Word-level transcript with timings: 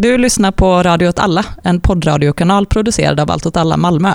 Du 0.00 0.18
lyssnar 0.18 0.52
på 0.52 0.82
Radio 0.82 1.08
åt 1.08 1.18
alla, 1.18 1.44
en 1.62 1.80
poddradiokanal 1.80 2.66
producerad 2.66 3.20
av 3.20 3.30
Allt 3.30 3.46
åt 3.46 3.56
alla 3.56 3.76
Malmö. 3.76 4.14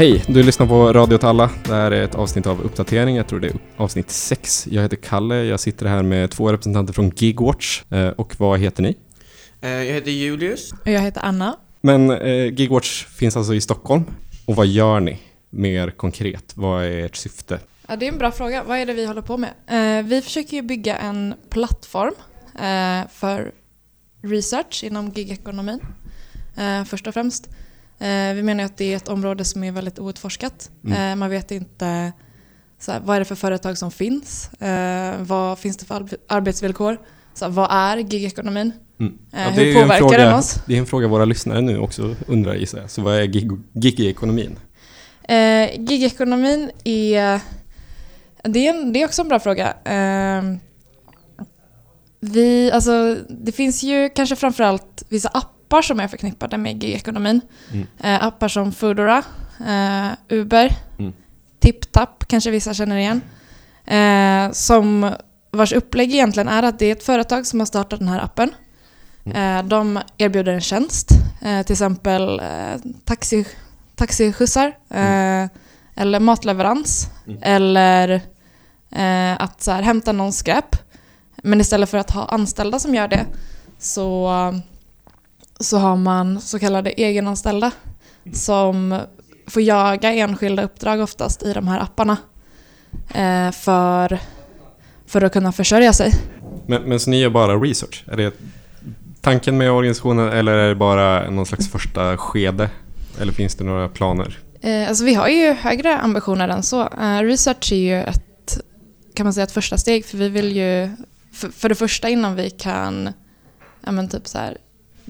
Hej, 0.00 0.24
du 0.28 0.42
lyssnar 0.42 0.66
på 0.66 0.92
Radio 0.92 1.14
åt 1.14 1.24
alla. 1.24 1.50
Det 1.64 1.74
här 1.74 1.90
är 1.90 2.02
ett 2.02 2.14
avsnitt 2.14 2.46
av 2.46 2.60
uppdatering. 2.60 3.16
Jag 3.16 3.26
tror 3.28 3.40
det 3.40 3.48
är 3.48 3.54
avsnitt 3.76 4.10
6. 4.10 4.66
Jag 4.70 4.82
heter 4.82 4.96
Kalle. 4.96 5.34
Jag 5.44 5.60
sitter 5.60 5.86
här 5.86 6.02
med 6.02 6.30
två 6.30 6.52
representanter 6.52 6.92
från 6.92 7.10
Gigwatch. 7.16 7.82
Eh, 7.90 8.08
Och 8.08 8.34
vad 8.38 8.60
heter 8.60 8.82
ni? 8.82 8.96
Eh, 9.60 9.70
Jag 9.70 9.94
heter 9.94 10.10
Julius. 10.10 10.72
Och 10.72 10.90
jag 10.90 11.00
heter 11.00 11.20
Anna. 11.24 11.56
Men 11.80 12.10
eh, 12.10 12.52
Gigwatch 12.54 13.06
finns 13.06 13.36
alltså 13.36 13.54
i 13.54 13.60
Stockholm. 13.60 14.04
Och 14.46 14.56
vad 14.56 14.66
gör 14.66 15.00
ni? 15.00 15.18
Mer 15.50 15.90
konkret, 15.90 16.52
vad 16.54 16.84
är 16.84 17.04
ert 17.04 17.16
syfte? 17.16 17.58
Ja, 17.88 17.96
det 17.96 18.06
är 18.08 18.12
en 18.12 18.18
bra 18.18 18.30
fråga. 18.30 18.62
Vad 18.62 18.78
är 18.78 18.86
det 18.86 18.92
vi 18.94 19.06
håller 19.06 19.22
på 19.22 19.36
med? 19.36 20.04
Vi 20.06 20.20
försöker 20.22 20.56
ju 20.56 20.62
bygga 20.62 20.96
en 20.96 21.34
plattform 21.50 22.14
för 23.10 23.52
research 24.22 24.84
inom 24.84 25.08
gigekonomin. 25.08 25.80
Först 26.86 27.06
och 27.06 27.14
främst. 27.14 27.48
Eh, 28.00 28.34
vi 28.34 28.42
menar 28.42 28.64
att 28.64 28.76
det 28.76 28.92
är 28.92 28.96
ett 28.96 29.08
område 29.08 29.44
som 29.44 29.64
är 29.64 29.72
väldigt 29.72 29.98
outforskat. 29.98 30.70
Mm. 30.84 31.12
Eh, 31.12 31.16
man 31.16 31.30
vet 31.30 31.50
inte 31.50 32.12
så 32.78 32.92
här, 32.92 33.00
vad 33.00 33.16
är 33.16 33.20
det 33.20 33.24
för 33.24 33.34
företag 33.34 33.78
som 33.78 33.90
finns? 33.90 34.52
Eh, 34.52 35.14
vad 35.20 35.58
finns 35.58 35.76
det 35.76 35.84
för 35.84 35.94
arb- 35.94 36.16
arbetsvillkor? 36.28 36.98
Så 37.34 37.44
här, 37.44 37.52
vad 37.52 37.68
är 37.70 37.96
gigekonomin? 37.96 38.72
Mm. 39.00 39.18
Ja, 39.30 39.38
hur 39.38 39.74
påverkar 39.74 39.98
fråga, 39.98 40.18
den 40.18 40.34
oss? 40.34 40.62
Det 40.66 40.74
är 40.74 40.78
en 40.78 40.86
fråga 40.86 41.08
våra 41.08 41.24
lyssnare 41.24 41.60
nu 41.60 41.78
också 41.78 42.14
undrar 42.26 42.54
gissar 42.54 42.78
jag. 42.78 42.90
Så 42.90 43.02
vad 43.02 43.14
är 43.14 43.24
gig, 43.24 43.50
gig-ekonomin? 43.72 44.56
Eh, 45.22 45.80
gigekonomin 45.80 46.70
är... 46.84 47.40
Det 48.42 48.66
är, 48.66 48.74
en, 48.74 48.92
det 48.92 49.02
är 49.02 49.04
också 49.04 49.22
en 49.22 49.28
bra 49.28 49.40
fråga. 49.40 49.74
Eh, 49.84 50.42
vi, 52.20 52.70
alltså, 52.72 53.16
det 53.28 53.52
finns 53.52 53.82
ju 53.82 54.08
kanske 54.08 54.36
framförallt 54.36 55.04
vissa 55.08 55.28
appar 55.28 55.59
som 55.82 56.00
är 56.00 56.08
förknippade 56.08 56.58
med 56.58 56.82
gigekonomin. 56.84 57.40
Mm. 57.72 57.86
Eh, 58.00 58.24
appar 58.26 58.48
som 58.48 58.72
Foodora, 58.72 59.22
eh, 59.68 60.08
Uber, 60.28 60.72
Mm. 60.98 61.12
TipTap 61.60 62.24
kanske 62.28 62.50
vissa 62.50 62.74
känner 62.74 62.96
igen. 62.96 63.20
Eh, 63.84 64.52
som 64.52 65.12
vars 65.50 65.72
upplägg 65.72 66.14
egentligen 66.14 66.48
är 66.48 66.62
att 66.62 66.78
det 66.78 66.86
är 66.86 66.92
ett 66.92 67.02
företag 67.02 67.46
som 67.46 67.58
har 67.60 67.66
startat 67.66 67.98
den 67.98 68.08
här 68.08 68.20
appen. 68.24 68.50
Eh, 69.34 69.62
de 69.62 69.98
erbjuder 70.18 70.52
en 70.52 70.60
tjänst, 70.60 71.10
eh, 71.42 71.62
till 71.62 71.72
exempel 71.74 72.40
eh, 72.40 72.80
taxi, 73.04 73.44
taxiskjutsar 73.96 74.66
eh, 74.90 75.46
eller 75.96 76.20
matleverans 76.20 77.08
Mm. 77.26 77.38
eller 77.42 78.20
att 79.38 79.62
så 79.62 79.70
här, 79.70 79.82
hämta 79.82 80.12
någon 80.12 80.32
skräp. 80.32 80.76
Men 81.42 81.60
istället 81.60 81.90
för 81.90 81.98
att 81.98 82.10
ha 82.10 82.24
anställda 82.26 82.78
som 82.78 82.94
gör 82.94 83.08
det 83.08 83.26
så, 83.78 84.28
så 85.60 85.78
har 85.78 85.96
man 85.96 86.40
så 86.40 86.58
kallade 86.58 86.90
egenanställda 86.90 87.72
som 88.32 89.00
får 89.46 89.62
jaga 89.62 90.12
enskilda 90.12 90.62
uppdrag 90.62 91.00
oftast 91.00 91.42
i 91.42 91.52
de 91.52 91.68
här 91.68 91.80
apparna 91.80 92.16
eh, 93.14 93.52
för, 93.52 94.18
för 95.06 95.22
att 95.22 95.32
kunna 95.32 95.52
försörja 95.52 95.92
sig. 95.92 96.12
Men, 96.66 96.82
men 96.82 97.00
så 97.00 97.10
ni 97.10 97.20
gör 97.20 97.30
bara 97.30 97.56
research? 97.56 98.04
Är 98.06 98.16
det 98.16 98.34
tanken 99.20 99.58
med 99.58 99.70
organisationen 99.70 100.28
eller 100.28 100.52
är 100.52 100.68
det 100.68 100.74
bara 100.74 101.30
någon 101.30 101.46
slags 101.46 101.68
första 101.68 102.16
skede? 102.16 102.70
Eller 103.20 103.32
finns 103.32 103.54
det 103.54 103.64
några 103.64 103.88
planer? 103.88 104.38
Eh, 104.60 104.88
alltså 104.88 105.04
vi 105.04 105.14
har 105.14 105.28
ju 105.28 105.52
högre 105.52 105.98
ambitioner 105.98 106.48
än 106.48 106.62
så. 106.62 106.80
Eh, 106.80 107.22
research 107.22 107.72
är 107.72 107.76
ju 107.76 108.02
ett, 108.02 108.60
kan 109.14 109.26
man 109.26 109.32
säga, 109.32 109.44
ett 109.44 109.52
första 109.52 109.78
steg 109.78 110.04
för 110.04 110.18
vi 110.18 110.28
vill 110.28 110.56
ju, 110.56 110.90
för, 111.32 111.48
för 111.48 111.68
det 111.68 111.74
första 111.74 112.08
innan 112.08 112.34
vi 112.34 112.50
kan 112.50 113.12
ja, 113.84 113.92
men 113.92 114.08
typ 114.08 114.28
så 114.28 114.38
här, 114.38 114.56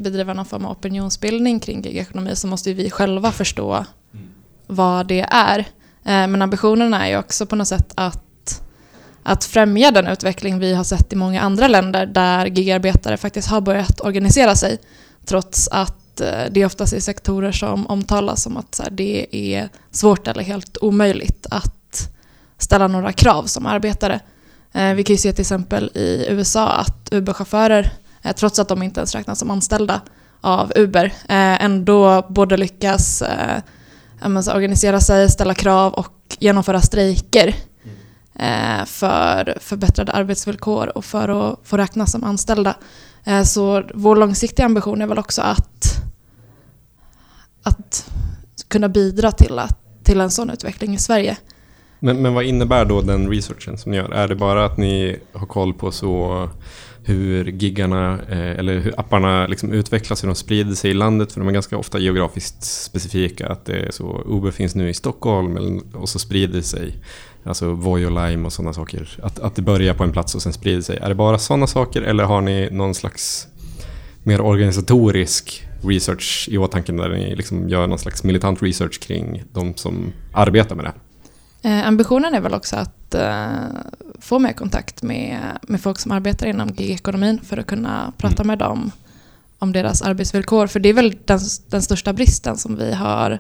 bedriva 0.00 0.34
någon 0.34 0.44
form 0.44 0.64
av 0.64 0.72
opinionsbildning 0.72 1.60
kring 1.60 1.82
gigekonomi 1.82 2.36
så 2.36 2.46
måste 2.46 2.70
ju 2.70 2.74
vi 2.74 2.90
själva 2.90 3.32
förstå 3.32 3.84
vad 4.66 5.06
det 5.06 5.26
är. 5.30 5.58
Eh, 5.58 5.64
men 6.04 6.42
ambitionen 6.42 6.94
är 6.94 7.08
ju 7.08 7.16
också 7.16 7.46
på 7.46 7.56
något 7.56 7.68
sätt 7.68 7.92
att, 7.94 8.62
att 9.22 9.44
främja 9.44 9.90
den 9.90 10.06
utveckling 10.06 10.58
vi 10.58 10.74
har 10.74 10.84
sett 10.84 11.12
i 11.12 11.16
många 11.16 11.40
andra 11.40 11.68
länder 11.68 12.06
där 12.06 12.46
gigarbetare 12.46 13.16
faktiskt 13.16 13.48
har 13.48 13.60
börjat 13.60 14.00
organisera 14.00 14.54
sig 14.54 14.78
trots 15.24 15.68
att 15.68 16.20
eh, 16.20 16.44
det 16.50 16.64
oftast 16.64 16.92
är 16.92 17.00
sektorer 17.00 17.52
som 17.52 17.86
omtalas 17.86 18.42
som 18.42 18.56
att 18.56 18.80
det 18.90 19.26
är 19.30 19.68
svårt 19.90 20.28
eller 20.28 20.42
helt 20.42 20.76
omöjligt 20.80 21.46
att 21.50 22.10
ställa 22.58 22.88
några 22.88 23.12
krav 23.12 23.44
som 23.44 23.66
arbetare. 23.66 24.20
Eh, 24.72 24.94
vi 24.94 25.04
kan 25.04 25.14
ju 25.14 25.18
se 25.18 25.32
till 25.32 25.40
exempel 25.40 25.90
i 25.94 26.26
USA 26.28 26.68
att 26.68 27.08
Uber-chaufförer, 27.12 27.90
Eh, 28.22 28.32
trots 28.32 28.58
att 28.58 28.68
de 28.68 28.82
inte 28.82 29.00
ens 29.00 29.14
räknas 29.14 29.38
som 29.38 29.50
anställda 29.50 30.00
av 30.40 30.72
Uber, 30.76 31.04
eh, 31.04 31.64
ändå 31.64 32.26
både 32.28 32.56
lyckas 32.56 33.22
eh, 33.22 33.62
organisera 34.54 35.00
sig, 35.00 35.30
ställa 35.30 35.54
krav 35.54 35.92
och 35.92 36.36
genomföra 36.38 36.80
strejker 36.80 37.54
eh, 38.34 38.84
för 38.86 39.58
förbättrade 39.60 40.12
arbetsvillkor 40.12 40.96
och 40.98 41.04
för 41.04 41.28
att 41.28 41.58
få 41.64 41.76
räknas 41.76 42.12
som 42.12 42.24
anställda. 42.24 42.74
Eh, 43.24 43.42
Så 43.42 43.82
vår 43.94 44.16
långsiktiga 44.16 44.66
ambition 44.66 45.02
är 45.02 45.06
väl 45.06 45.18
också 45.18 45.42
att, 45.42 46.02
att 47.62 48.10
kunna 48.68 48.88
bidra 48.88 49.32
till, 49.32 49.58
att, 49.58 50.04
till 50.04 50.20
en 50.20 50.30
sån 50.30 50.50
utveckling 50.50 50.94
i 50.94 50.98
Sverige. 50.98 51.36
Men, 52.00 52.22
men 52.22 52.34
vad 52.34 52.44
innebär 52.44 52.84
då 52.84 53.00
den 53.00 53.28
researchen 53.28 53.78
som 53.78 53.90
ni 53.92 53.96
gör? 53.98 54.10
Är 54.10 54.28
det 54.28 54.36
bara 54.36 54.64
att 54.64 54.76
ni 54.76 55.20
har 55.32 55.46
koll 55.46 55.74
på 55.74 55.92
så 55.92 56.48
hur 57.02 57.44
giggarna 57.44 58.18
eh, 58.28 58.58
eller 58.58 58.78
hur 58.78 59.00
apparna 59.00 59.46
liksom 59.46 59.72
utvecklas, 59.72 60.22
hur 60.22 60.28
de 60.28 60.34
sprider 60.34 60.74
sig 60.74 60.90
i 60.90 60.94
landet? 60.94 61.32
För 61.32 61.40
de 61.40 61.48
är 61.48 61.52
ganska 61.52 61.76
ofta 61.78 61.98
geografiskt 61.98 62.62
specifika. 62.62 63.48
Att 63.48 63.64
det 63.64 63.76
är 63.76 63.90
så, 63.90 64.22
Uber 64.26 64.50
finns 64.50 64.74
nu 64.74 64.88
i 64.88 64.94
Stockholm 64.94 65.80
och 65.94 66.08
så 66.08 66.18
sprider 66.18 66.54
det 66.54 66.62
sig. 66.62 66.96
Alltså 67.44 67.72
Voi 67.72 68.06
och 68.06 68.10
Lime 68.10 68.46
och 68.46 68.52
sådana 68.52 68.72
saker. 68.72 69.18
Att, 69.22 69.38
att 69.38 69.54
det 69.54 69.62
börjar 69.62 69.94
på 69.94 70.04
en 70.04 70.12
plats 70.12 70.34
och 70.34 70.42
sen 70.42 70.52
sprider 70.52 70.82
sig. 70.82 70.96
Är 70.96 71.08
det 71.08 71.14
bara 71.14 71.38
sådana 71.38 71.66
saker 71.66 72.02
eller 72.02 72.24
har 72.24 72.40
ni 72.40 72.68
någon 72.70 72.94
slags 72.94 73.48
mer 74.22 74.40
organisatorisk 74.40 75.66
research 75.82 76.48
i 76.50 76.58
åtanke 76.58 76.92
där 76.92 77.08
ni 77.08 77.36
liksom 77.36 77.68
gör 77.68 77.86
någon 77.86 77.98
slags 77.98 78.24
militant 78.24 78.62
research 78.62 79.00
kring 79.00 79.42
de 79.52 79.74
som 79.74 80.12
arbetar 80.32 80.76
med 80.76 80.84
det? 80.84 80.92
Eh, 81.68 81.88
ambitionen 81.88 82.34
är 82.34 82.40
väl 82.40 82.54
också 82.54 82.76
att 82.76 83.14
eh, 83.14 83.48
få 84.20 84.38
mer 84.38 84.52
kontakt 84.52 85.02
med, 85.02 85.40
med 85.62 85.80
folk 85.80 85.98
som 85.98 86.12
arbetar 86.12 86.46
inom 86.46 86.68
gigekonomin 86.68 87.40
för 87.44 87.56
att 87.58 87.66
kunna 87.66 88.12
prata 88.18 88.44
med 88.44 88.58
dem 88.58 88.92
om 89.58 89.72
deras 89.72 90.02
arbetsvillkor. 90.02 90.66
För 90.66 90.80
det 90.80 90.88
är 90.88 90.92
väl 90.94 91.18
den, 91.24 91.40
den 91.68 91.82
största 91.82 92.12
bristen 92.12 92.56
som 92.56 92.76
vi 92.76 92.92
har 92.92 93.38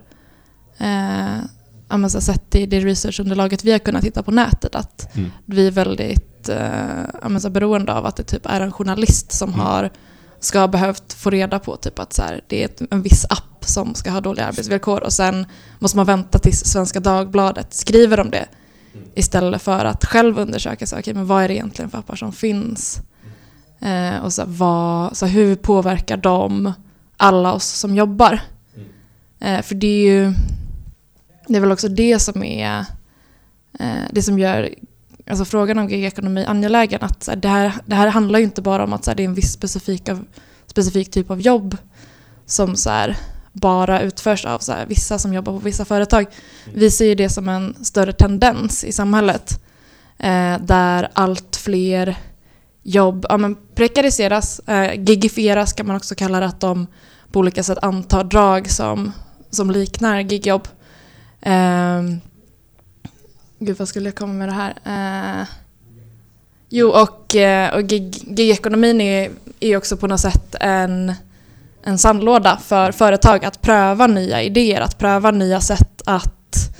eh, 0.78 2.08
sett 2.08 2.54
i 2.54 2.66
det 2.66 2.80
researchunderlaget 2.80 3.64
vi 3.64 3.72
har 3.72 3.78
kunnat 3.78 4.04
hitta 4.04 4.22
på 4.22 4.30
nätet. 4.30 4.74
Att 4.74 5.16
Mm. 5.16 5.30
vi 5.46 5.66
är 5.66 5.70
väldigt 5.70 6.48
eh, 6.48 7.50
beroende 7.50 7.92
av 7.94 8.06
att 8.06 8.16
det 8.16 8.22
typ 8.22 8.46
är 8.46 8.60
en 8.60 8.72
journalist 8.72 9.32
som 9.32 9.48
Mm. 9.48 9.60
har 9.60 9.90
ska 10.40 10.60
ha 10.60 10.68
behövt 10.68 11.12
få 11.12 11.30
reda 11.30 11.58
på 11.58 11.76
typ 11.76 11.98
att 11.98 12.12
så 12.12 12.22
här, 12.22 12.40
det 12.48 12.64
är 12.64 12.70
en 12.90 13.02
viss 13.02 13.24
app 13.24 13.64
som 13.64 13.94
ska 13.94 14.10
ha 14.10 14.20
dåliga 14.20 14.46
arbetsvillkor 14.46 15.02
och 15.02 15.12
sen 15.12 15.46
måste 15.78 15.96
man 15.96 16.06
vänta 16.06 16.38
tills 16.38 16.64
Svenska 16.64 17.00
Dagbladet 17.00 17.74
skriver 17.74 18.20
om 18.20 18.30
det 18.30 18.46
istället 19.14 19.62
för 19.62 19.84
att 19.84 20.04
själv 20.04 20.38
undersöka 20.38 20.86
så, 20.86 20.98
okay, 20.98 21.14
men 21.14 21.26
vad 21.26 21.44
är 21.44 21.48
det 21.48 21.54
egentligen 21.54 21.90
för 21.90 21.98
appar 21.98 22.16
som 22.16 22.32
finns 22.32 23.00
eh, 23.80 24.24
och 24.24 24.32
så, 24.32 24.44
vad, 24.46 25.16
så 25.16 25.26
hur 25.26 25.56
påverkar 25.56 26.16
de 26.16 26.72
alla 27.16 27.52
oss 27.52 27.66
som 27.66 27.94
jobbar? 27.94 28.40
Eh, 29.40 29.62
för 29.62 29.74
det 29.74 29.86
är 29.86 30.12
ju 30.12 30.34
det 31.46 31.56
är 31.56 31.60
väl 31.60 31.72
också 31.72 31.88
det 31.88 32.18
som 32.18 32.42
är 32.42 32.84
eh, 33.78 34.02
det 34.12 34.22
som 34.22 34.38
gör 34.38 34.74
alltså 35.30 35.44
frågan 35.44 35.78
om 35.78 35.88
gigekonomi 35.88 36.44
angelägen. 36.44 37.02
Att 37.02 37.22
så 37.22 37.30
här, 37.30 37.38
det, 37.38 37.48
här, 37.48 37.74
det 37.86 37.94
här 37.94 38.08
handlar 38.08 38.38
ju 38.38 38.44
inte 38.44 38.62
bara 38.62 38.84
om 38.84 38.92
att 38.92 39.04
så 39.04 39.10
här, 39.10 39.16
det 39.16 39.22
är 39.22 39.28
en 39.28 39.34
viss 39.34 39.52
specifik, 39.52 40.08
av, 40.08 40.24
specifik 40.66 41.10
typ 41.10 41.30
av 41.30 41.40
jobb 41.40 41.76
som 42.46 42.76
så 42.76 42.90
här, 42.90 43.16
bara 43.52 44.00
utförs 44.00 44.44
av 44.44 44.58
så 44.58 44.72
här, 44.72 44.86
vissa 44.86 45.18
som 45.18 45.34
jobbar 45.34 45.52
på 45.52 45.58
vissa 45.58 45.84
företag. 45.84 46.26
Vi 46.74 46.90
ser 46.90 47.06
ju 47.06 47.14
det 47.14 47.28
som 47.28 47.48
en 47.48 47.84
större 47.84 48.12
tendens 48.12 48.84
i 48.84 48.92
samhället 48.92 49.62
eh, 50.18 50.58
där 50.60 51.08
allt 51.12 51.56
fler 51.56 52.16
jobb 52.82 53.26
ja, 53.28 53.36
men 53.36 53.56
prekariseras, 53.74 54.58
eh, 54.58 54.94
gigifieras 54.94 55.72
kan 55.72 55.86
man 55.86 55.96
också 55.96 56.14
kalla 56.14 56.40
det, 56.40 56.46
att 56.46 56.60
de 56.60 56.86
på 57.32 57.38
olika 57.38 57.62
sätt 57.62 57.78
antar 57.82 58.24
drag 58.24 58.70
som, 58.70 59.12
som 59.50 59.70
liknar 59.70 60.20
gigjobb. 60.20 60.68
Eh, 61.40 62.02
gud, 63.58 63.78
vad 63.78 63.88
skulle 63.88 64.08
jag 64.08 64.16
komma 64.16 64.32
med 64.32 64.48
det 64.48 64.52
här? 64.52 64.74
Eh, 65.40 65.46
Jo, 66.72 66.88
och, 66.88 67.36
eh, 67.36 67.74
och 67.74 67.82
gig, 67.82 68.38
gigekonomin 68.38 69.00
är, 69.00 69.30
är 69.60 69.76
också 69.76 69.96
på 69.96 70.06
något 70.06 70.20
sätt 70.20 70.54
en, 70.60 71.14
en 71.82 71.98
sandlåda 71.98 72.56
för 72.64 72.92
företag 72.92 73.44
att 73.44 73.62
pröva 73.62 74.06
nya 74.06 74.42
idéer, 74.42 74.80
att 74.80 74.98
pröva 74.98 75.30
nya 75.30 75.60
sätt 75.60 76.02
att 76.06 76.74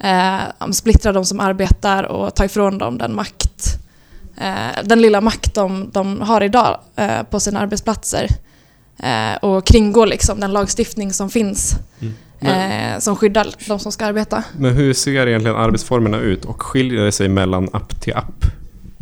eh, 0.00 0.70
splittra 0.72 1.12
de 1.12 1.24
som 1.24 1.40
arbetar 1.40 2.02
och 2.04 2.34
ta 2.34 2.44
ifrån 2.44 2.78
dem 2.78 2.98
den 2.98 3.14
makt, 3.14 3.78
eh, 4.36 4.84
den 4.84 5.02
lilla 5.02 5.20
makt 5.20 5.54
de, 5.54 5.90
de 5.92 6.20
har 6.20 6.40
idag 6.42 6.80
eh, 6.96 7.22
på 7.30 7.40
sina 7.40 7.60
arbetsplatser 7.60 8.26
eh, 8.98 9.36
och 9.42 9.66
kringgå 9.66 10.04
liksom 10.04 10.40
den 10.40 10.52
lagstiftning 10.52 11.12
som 11.12 11.30
finns 11.30 11.74
Mm. 12.44 12.92
eh, 12.92 12.98
som 12.98 13.16
skyddar 13.16 13.46
de 13.68 13.78
som 13.78 13.92
ska 13.92 14.06
arbeta. 14.06 14.44
Men 14.58 14.72
hur 14.76 14.94
ser 14.94 15.26
egentligen 15.26 15.56
arbetsformerna 15.56 16.18
ut 16.18 16.44
och 16.44 16.62
skiljer 16.62 17.04
det 17.04 17.12
sig 17.12 17.28
mellan 17.28 17.68
app 17.72 18.00
till 18.00 18.14
app? 18.16 18.44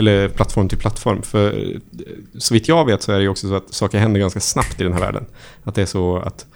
Eller 0.00 0.29
plattform 0.29 0.69
till 0.69 0.79
plattform? 0.79 1.23
För 1.23 1.47
eh, 1.47 1.52
så 2.38 2.55
vitt 2.55 2.69
jag 2.69 2.85
vet 2.85 3.02
så 3.02 3.12
är 3.12 3.17
det 3.17 3.23
ju 3.23 3.29
också 3.29 3.49
så 3.49 3.55
att 3.55 3.75
saker 3.75 3.99
händer 3.99 4.20
ganska 4.20 4.41
snabbt 4.41 4.81
i 4.81 4.85
den 4.85 4.93
här 4.93 5.00
världen. 5.00 5.26
Att 5.64 5.75
det 5.75 5.82
är 5.82 5.87
så 5.87 6.17
att 6.17 6.47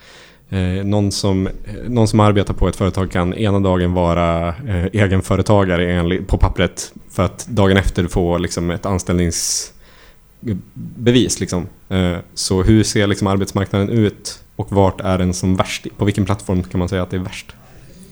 eh, 0.49 0.85
någon, 0.85 1.13
som, 1.13 1.47
eh, 1.47 1.53
någon 1.89 2.09
som 2.09 2.21
arbetar 2.21 2.55
på 2.55 2.69
ett 2.69 2.77
företag 2.77 3.11
kan 3.11 3.35
ena 3.35 3.61
dagen 3.61 3.93
vara 3.93 4.49
eh, 4.49 4.85
egenföretagare 4.93 6.23
på 6.27 6.39
pappret 6.39 6.93
för 7.11 7.23
att 7.23 7.47
dagen 7.47 7.77
efter 7.77 8.07
få 8.07 8.39
liksom, 8.39 8.71
ett 8.71 8.87
anställningsbevis. 8.87 11.41
Liksom. 11.41 11.67
Eh, 11.89 12.17
så 12.35 12.63
hur 12.63 12.85
ser 12.85 13.07
liksom, 13.07 13.27
arbetsmarknaden 13.27 13.89
ut 13.89 14.39
och 14.57 14.73
vart 14.73 15.01
är 15.01 15.19
den 15.19 15.35
som 15.35 15.57
värst? 15.57 15.87
På 15.99 16.05
vilken 16.05 16.25
plattform 16.25 16.63
kan 16.63 16.79
man 16.79 16.89
säga 16.89 17.03
att 17.03 17.11
det 17.11 17.17
är 17.17 17.21
värst? 17.21 17.53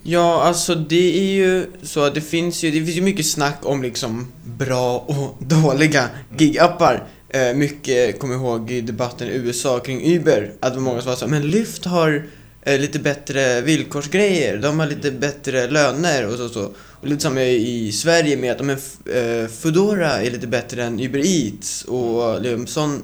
Ja, 0.03 0.43
alltså 0.43 0.75
det 0.75 1.19
är 1.19 1.35
ju 1.35 1.67
så 1.83 2.05
att 2.05 2.15
det 2.15 2.21
finns 2.21 2.65
ju, 2.65 2.71
det 2.71 2.85
finns 2.85 2.97
ju 2.97 3.03
mycket 3.03 3.27
snack 3.27 3.59
om 3.63 3.83
liksom 3.83 4.27
bra 4.59 4.99
och 4.99 5.37
dåliga 5.47 6.09
gigappar. 6.39 7.09
Eh, 7.29 7.55
mycket, 7.55 8.19
kommer 8.19 8.35
ihåg 8.35 8.71
i 8.71 8.81
debatten 8.81 9.29
i 9.29 9.31
USA 9.31 9.79
kring 9.79 10.15
Uber, 10.17 10.53
att 10.61 10.73
det 10.73 10.79
var 10.79 10.85
många 10.85 11.01
som 11.01 11.09
var 11.09 11.17
så 11.17 11.27
men 11.27 11.51
Lyft 11.51 11.85
har 11.85 12.27
eh, 12.63 12.81
lite 12.81 12.99
bättre 12.99 13.61
villkorsgrejer, 13.61 14.59
de 14.59 14.79
har 14.79 14.87
lite 14.87 15.11
bättre 15.11 15.71
löner 15.71 16.27
och 16.27 16.35
så 16.35 16.49
så. 16.49 16.71
Och 16.77 17.09
lite 17.09 17.23
samma 17.23 17.43
i 17.43 17.93
Sverige 17.93 18.37
med 18.37 18.53
att 18.53 18.65
men, 18.67 18.79
eh, 19.15 19.49
Foodora 19.49 20.23
är 20.23 20.31
lite 20.31 20.47
bättre 20.47 20.85
än 20.85 21.01
Uber 21.01 21.27
Eats 21.27 21.85
och 21.85 22.43
liksom 22.43 22.67
sån, 22.67 23.03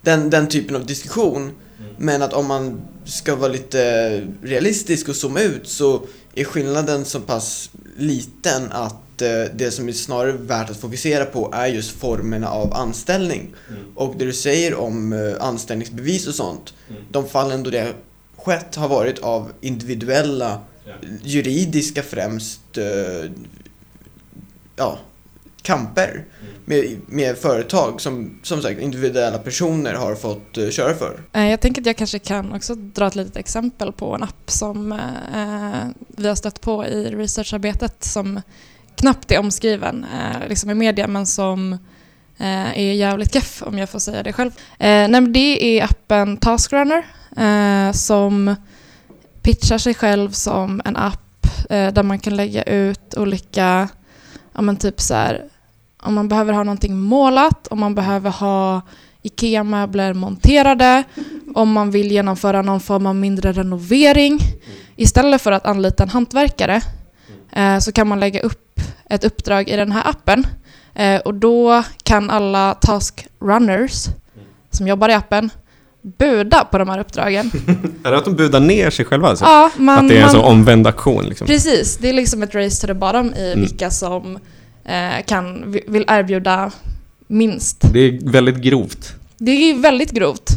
den, 0.00 0.30
den 0.30 0.48
typen 0.48 0.76
av 0.76 0.86
diskussion. 0.86 1.52
Men 1.98 2.22
att 2.22 2.32
om 2.32 2.46
man 2.46 2.80
ska 3.04 3.36
vara 3.36 3.52
lite 3.52 4.22
realistisk 4.42 5.08
och 5.08 5.16
zooma 5.16 5.40
ut 5.40 5.68
så 5.68 6.02
är 6.34 6.44
skillnaden 6.44 7.04
så 7.04 7.20
pass 7.20 7.70
liten 7.96 8.72
att 8.72 9.03
det 9.54 9.74
som 9.74 9.88
är 9.88 9.92
snarare 9.92 10.32
värt 10.32 10.70
att 10.70 10.76
fokusera 10.76 11.24
på 11.24 11.50
är 11.54 11.66
just 11.66 11.90
formerna 12.00 12.48
av 12.48 12.74
anställning. 12.74 13.54
Och 13.94 14.14
det 14.18 14.24
du 14.24 14.32
säger 14.32 14.74
om 14.74 15.12
eh, 15.12 15.34
anställningsbevis 15.40 16.26
och 16.26 16.34
sånt, 16.34 16.74
de 17.10 17.28
fallen 17.28 17.62
då 17.62 17.70
det 17.70 17.94
skett 18.36 18.74
har 18.76 18.88
varit 18.88 19.18
av 19.18 19.52
individuella, 19.60 20.60
juridiska 21.22 22.02
främst, 22.02 22.78
eh, 22.78 23.30
ja, 24.76 24.98
kamper 25.62 26.24
med, 26.64 26.96
med 27.06 27.36
företag 27.36 28.00
som, 28.00 28.40
som 28.42 28.62
sagt, 28.62 28.80
individuella 28.80 29.38
personer 29.38 29.94
har 29.94 30.14
fått 30.14 30.58
eh, 30.58 30.68
köra 30.68 30.94
för. 30.94 31.20
Eh, 31.32 31.50
Jag 31.50 31.60
tänker 31.60 31.82
att 31.82 31.86
jag 31.86 31.96
kanske 31.96 32.18
kan 32.18 32.52
också 32.52 32.74
dra 32.74 33.06
ett 33.06 33.14
litet 33.14 33.36
exempel 33.36 33.92
på 33.92 34.14
en 34.14 34.22
app 34.22 34.50
som 34.50 34.92
eh, 34.92 36.04
vi 36.16 36.28
har 36.28 36.34
stött 36.34 36.60
på 36.60 36.86
i 36.86 37.10
researcharbetet 37.10 38.04
som 38.04 38.40
knappt 38.96 39.30
är 39.30 39.38
omskriven 39.38 40.06
eh, 40.14 40.48
liksom 40.48 40.70
i 40.70 40.74
media 40.74 41.06
men 41.06 41.26
som 41.26 41.72
eh, 42.38 42.78
är 42.78 42.92
jävligt 42.92 43.32
keff 43.32 43.62
om 43.62 43.78
jag 43.78 43.90
får 43.90 43.98
säga 43.98 44.22
det 44.22 44.32
själv. 44.32 44.50
Eh, 44.78 45.08
nej, 45.08 45.20
det 45.20 45.78
är 45.78 45.84
appen 45.84 46.36
Taskrunner 46.36 47.06
eh, 47.36 47.92
som 47.92 48.56
pitchar 49.42 49.78
sig 49.78 49.94
själv 49.94 50.30
som 50.30 50.82
en 50.84 50.96
app 50.96 51.46
eh, 51.70 51.92
där 51.92 52.02
man 52.02 52.18
kan 52.18 52.36
lägga 52.36 52.62
ut 52.62 53.14
olika, 53.16 53.88
ja 54.52 54.62
men 54.62 54.76
typ 54.76 55.00
så 55.00 55.14
här, 55.14 55.44
om 56.02 56.14
man 56.14 56.28
behöver 56.28 56.52
ha 56.52 56.62
någonting 56.62 56.98
målat, 56.98 57.66
om 57.66 57.80
man 57.80 57.94
behöver 57.94 58.30
ha 58.30 58.82
IKEA-möbler 59.22 60.14
monterade, 60.14 61.04
om 61.54 61.72
man 61.72 61.90
vill 61.90 62.12
genomföra 62.12 62.62
någon 62.62 62.80
form 62.80 63.06
av 63.06 63.14
mindre 63.16 63.52
renovering. 63.52 64.38
Istället 64.96 65.42
för 65.42 65.52
att 65.52 65.66
anlita 65.66 66.02
en 66.02 66.08
hantverkare 66.08 66.80
eh, 67.52 67.78
så 67.78 67.92
kan 67.92 68.08
man 68.08 68.20
lägga 68.20 68.40
upp 68.40 68.63
ett 69.10 69.24
uppdrag 69.24 69.68
i 69.68 69.76
den 69.76 69.92
här 69.92 70.08
appen 70.08 70.46
eh, 70.94 71.20
och 71.20 71.34
då 71.34 71.82
kan 72.02 72.30
alla 72.30 72.74
task 72.74 73.26
runners 73.40 74.06
som 74.70 74.88
jobbar 74.88 75.08
i 75.08 75.12
appen 75.12 75.50
buda 76.02 76.64
på 76.64 76.78
de 76.78 76.88
här 76.88 76.98
uppdragen. 76.98 77.50
Är 78.04 78.10
det 78.10 78.16
att 78.16 78.24
de 78.24 78.34
budar 78.36 78.60
ner 78.60 78.90
sig 78.90 79.04
själva 79.04 79.28
alltså? 79.28 79.44
Ja, 79.44 79.70
man, 79.76 79.98
att 79.98 80.08
det 80.08 80.14
är 80.14 80.18
en 80.18 80.22
man, 80.22 80.30
sån 80.32 80.44
omvänd 80.44 80.86
aktion 80.86 81.24
liksom? 81.28 81.46
Precis, 81.46 81.96
det 81.96 82.08
är 82.08 82.12
liksom 82.12 82.42
ett 82.42 82.54
race 82.54 82.80
to 82.80 82.86
the 82.86 82.94
bottom 82.94 83.34
i 83.34 83.52
Mm. 83.52 83.60
vilka 83.60 83.90
som 83.90 84.38
eh, 84.84 85.24
kan, 85.26 85.72
vill 85.86 86.04
erbjuda 86.08 86.72
minst. 87.26 87.92
Det 87.92 88.00
är 88.00 88.30
väldigt 88.30 88.56
grovt. 88.56 89.14
Det 89.38 89.50
är 89.50 89.74
väldigt 89.74 90.10
grovt. 90.10 90.50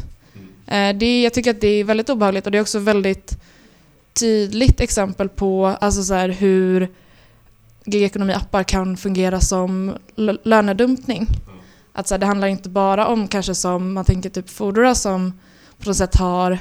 Eh, 0.67 0.95
det 0.95 1.05
är, 1.05 1.23
jag 1.23 1.33
tycker 1.33 1.51
att 1.51 1.61
det 1.61 1.67
är 1.67 1.83
väldigt 1.83 2.09
obehagligt 2.09 2.45
och 2.45 2.51
det 2.51 2.57
är 2.57 2.61
också 2.61 2.79
väldigt 2.79 3.37
tydligt 4.19 4.81
exempel 4.81 5.29
på 5.29 5.65
alltså 5.65 6.03
så 6.03 6.13
här, 6.13 6.29
hur 6.29 6.89
gigekonomi-appar 7.87 8.63
kan 8.63 8.97
fungera 8.97 9.41
som 9.41 9.93
lönedumpning. 10.43 11.27
Att 11.93 12.07
så 12.07 12.13
här, 12.13 12.19
det 12.19 12.25
handlar 12.25 12.47
inte 12.47 12.69
bara 12.69 13.07
om 13.07 13.27
kanske 13.27 13.55
som 13.55 13.93
man 13.93 14.05
tänker 14.05 14.29
typ 14.29 14.49
Foodora 14.49 14.95
som 14.95 15.39
på 15.77 15.89
något 15.89 15.97
sätt 15.97 16.15
har 16.15 16.59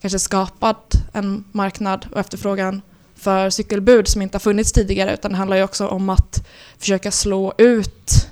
kanske 0.00 0.18
skapat 0.18 0.94
en 1.12 1.44
marknad 1.52 2.06
och 2.12 2.20
efterfrågan 2.20 2.82
för 3.14 3.50
cykelbud 3.50 4.08
som 4.08 4.22
inte 4.22 4.34
har 4.34 4.40
funnits 4.40 4.72
tidigare 4.72 5.14
utan 5.14 5.30
det 5.30 5.36
handlar 5.36 5.56
ju 5.56 5.62
också 5.62 5.88
om 5.88 6.10
att 6.10 6.46
försöka 6.78 7.10
slå 7.10 7.52
ut 7.58 8.28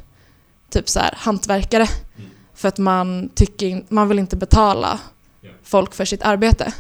typ 0.70 0.88
så 0.88 1.00
här, 1.00 1.14
hantverkare 1.16 1.86
för 2.54 2.68
att 2.68 2.78
man 2.78 3.30
tycker 3.34 3.84
man 3.88 4.08
vill 4.08 4.18
inte 4.18 4.36
betala 4.36 5.00
folk 5.62 5.94
för 5.94 6.04
sitt 6.04 6.22
arbete. 6.22 6.72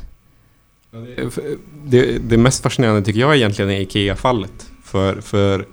Det, 1.84 2.18
det 2.18 2.36
mest 2.36 2.62
fascinerande 2.62 3.02
tycker 3.02 3.20
jag 3.20 3.36
egentligen 3.36 3.70
är 3.70 3.80
IKEA-fallet. 3.80 4.70
För, 4.94 5.20
för 5.20 5.66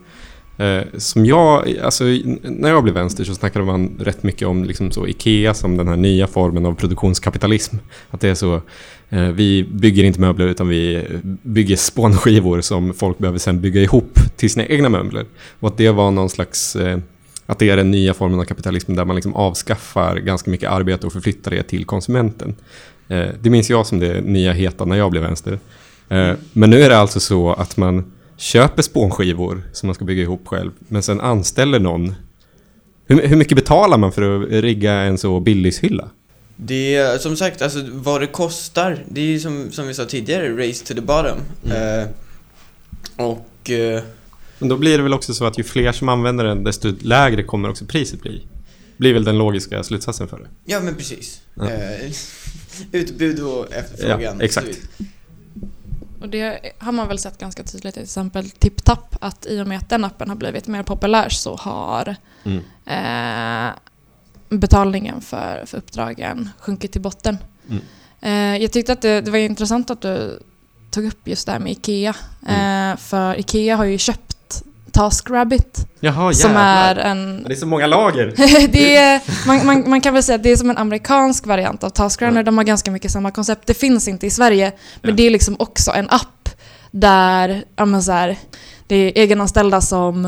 eh, 0.57 0.83
som 0.97 1.25
jag, 1.25 1.77
alltså 1.77 2.03
när 2.43 2.69
jag 2.69 2.83
blev 2.83 2.95
vänster 2.95 3.23
så 3.23 3.35
snackade 3.35 3.65
man 3.65 3.91
rätt 3.99 4.23
mycket 4.23 4.47
om 4.47 4.63
liksom 4.63 4.91
så 4.91 5.07
IKEA 5.07 5.53
som 5.53 5.77
den 5.77 5.87
här 5.87 5.95
nya 5.95 6.27
formen 6.27 6.65
av 6.65 6.75
produktionskapitalism. 6.75 7.75
Att 8.09 8.21
det 8.21 8.29
är 8.29 8.35
så, 8.35 8.61
eh, 9.09 9.27
vi 9.27 9.63
bygger 9.63 10.03
inte 10.03 10.19
möbler 10.19 10.47
utan 10.47 10.67
vi 10.67 11.03
bygger 11.41 11.75
spånskivor 11.75 12.61
som 12.61 12.93
folk 12.93 13.17
behöver 13.17 13.39
sen 13.39 13.61
bygga 13.61 13.81
ihop 13.81 14.19
till 14.35 14.49
sina 14.49 14.65
egna 14.65 14.89
möbler. 14.89 15.25
Och 15.59 15.67
att 15.67 15.77
det 15.77 15.89
var 15.89 16.11
någon 16.11 16.29
slags 16.29 16.75
eh, 16.75 16.99
att 17.45 17.59
det 17.59 17.69
är 17.69 17.77
den 17.77 17.91
nya 17.91 18.13
formen 18.13 18.39
av 18.39 18.45
kapitalism 18.45 18.95
där 18.95 19.05
man 19.05 19.15
liksom 19.15 19.35
avskaffar 19.35 20.15
ganska 20.15 20.51
mycket 20.51 20.69
arbete 20.69 21.07
och 21.07 21.13
förflyttar 21.13 21.51
det 21.51 21.63
till 21.63 21.85
konsumenten. 21.85 22.55
Eh, 23.07 23.27
det 23.41 23.49
minns 23.49 23.69
jag 23.69 23.87
som 23.87 23.99
det 23.99 24.21
nya 24.21 24.53
heta 24.53 24.85
när 24.85 24.95
jag 24.95 25.11
blev 25.11 25.23
vänster. 25.23 25.59
Eh, 26.09 26.33
men 26.53 26.69
nu 26.69 26.81
är 26.81 26.89
det 26.89 26.97
alltså 26.97 27.19
så 27.19 27.53
att 27.53 27.77
man 27.77 28.11
köper 28.41 28.81
spånskivor 28.81 29.63
som 29.73 29.87
man 29.87 29.95
ska 29.95 30.05
bygga 30.05 30.21
ihop 30.21 30.47
själv, 30.47 30.71
men 30.79 31.03
sen 31.03 31.21
anställer 31.21 31.79
någon. 31.79 32.15
Hur, 33.05 33.27
hur 33.27 33.35
mycket 33.35 33.55
betalar 33.55 33.97
man 33.97 34.11
för 34.11 34.43
att 34.43 34.49
rigga 34.49 34.93
en 34.93 35.17
så 35.17 35.39
billigshylla? 35.39 36.09
Det 36.55 36.95
är 36.95 37.17
som 37.17 37.37
sagt, 37.37 37.61
alltså 37.61 37.79
vad 37.91 38.21
det 38.21 38.27
kostar, 38.27 39.05
det 39.09 39.21
är 39.21 39.25
ju 39.25 39.39
som, 39.39 39.71
som 39.71 39.87
vi 39.87 39.93
sa 39.93 40.05
tidigare, 40.05 40.67
race 40.67 40.85
to 40.85 40.93
the 40.93 41.01
bottom. 41.01 41.37
Eh, 41.71 42.07
och 43.15 43.69
eh, 43.69 44.03
Men 44.59 44.69
då 44.69 44.77
blir 44.77 44.97
det 44.97 45.03
väl 45.03 45.13
också 45.13 45.33
så 45.33 45.45
att 45.45 45.59
ju 45.59 45.63
fler 45.63 45.91
som 45.91 46.09
använder 46.09 46.43
den, 46.43 46.63
desto 46.63 46.93
lägre 47.01 47.43
kommer 47.43 47.69
också 47.69 47.85
priset 47.85 48.21
bli. 48.21 48.47
Blir 48.97 49.13
väl 49.13 49.23
den 49.23 49.37
logiska 49.37 49.83
slutsatsen 49.83 50.27
för 50.27 50.37
det. 50.37 50.47
ja 50.65 50.79
men 50.79 50.95
precis. 50.95 51.41
Ja. 51.53 51.69
Eh, 51.69 52.11
utbud 52.91 53.39
och 53.39 53.73
efterfrågan. 53.73 54.37
Ja, 54.39 54.45
exakt. 54.45 54.79
Och 56.21 56.29
det 56.29 56.59
har 56.79 56.91
man 56.91 57.07
väl 57.07 57.19
sett 57.19 57.37
ganska 57.37 57.63
tydligt 57.63 57.93
till 57.93 58.03
exempel 58.03 58.49
TipTap 58.49 59.15
att 59.21 59.45
i 59.45 59.61
och 59.61 59.67
med 59.67 59.77
att 59.77 59.89
den 59.89 60.05
appen 60.05 60.29
har 60.29 60.35
blivit 60.35 60.67
mer 60.67 60.83
populär 60.83 61.29
så 61.29 61.55
har 61.55 62.15
Mm. 62.43 62.63
eh, 62.85 63.73
betalningen 64.49 65.21
för, 65.21 65.63
för 65.65 65.77
uppdragen 65.77 66.49
sjunkit 66.59 66.91
till 66.91 67.01
botten. 67.01 67.37
Mm. 67.69 67.81
Eh, 68.21 68.61
jag 68.61 68.71
tyckte 68.71 68.93
att 68.93 69.01
det, 69.01 69.21
det 69.21 69.31
var 69.31 69.37
intressant 69.37 69.89
att 69.91 70.01
du 70.01 70.39
tog 70.91 71.05
upp 71.05 71.27
just 71.27 71.45
det 71.45 71.51
här 71.51 71.59
med 71.59 71.71
IKEA. 71.71 72.15
Mm. 72.47 72.91
Eh, 72.91 72.97
för 72.97 73.39
IKEA 73.39 73.75
har 73.75 73.85
ju 73.85 73.97
köpt 73.97 74.30
TaskRabbit 74.91 75.87
Jaha, 75.99 76.33
som 76.33 76.51
är 76.55 76.95
en 76.95 77.43
Det 77.43 77.53
är 77.53 77.55
så 77.55 77.65
många 77.65 77.87
lager. 77.87 78.33
det 78.71 78.95
är, 78.95 79.21
man, 79.47 79.65
man, 79.65 79.89
man 79.89 80.01
kan 80.01 80.13
väl 80.13 80.23
säga 80.23 80.35
att 80.35 80.43
det 80.43 80.51
är 80.51 80.55
som 80.55 80.69
en 80.69 80.77
amerikansk 80.77 81.47
variant 81.47 81.83
av 81.83 81.89
Taskrunner. 81.89 82.39
Ja. 82.39 82.43
De 82.43 82.57
har 82.57 82.63
ganska 82.63 82.91
mycket 82.91 83.11
samma 83.11 83.31
koncept. 83.31 83.67
Det 83.67 83.73
finns 83.73 84.07
inte 84.07 84.27
i 84.27 84.29
Sverige, 84.29 84.71
men 85.01 85.09
Ja. 85.09 85.15
det 85.15 85.23
är 85.23 85.29
liksom 85.29 85.55
också 85.59 85.91
en 85.91 86.09
app 86.09 86.49
där 86.91 87.63
ja, 87.75 88.01
så 88.01 88.11
här, 88.11 88.37
det 88.87 88.95
är 88.95 89.21
egenanställda 89.21 89.81
som 89.81 90.25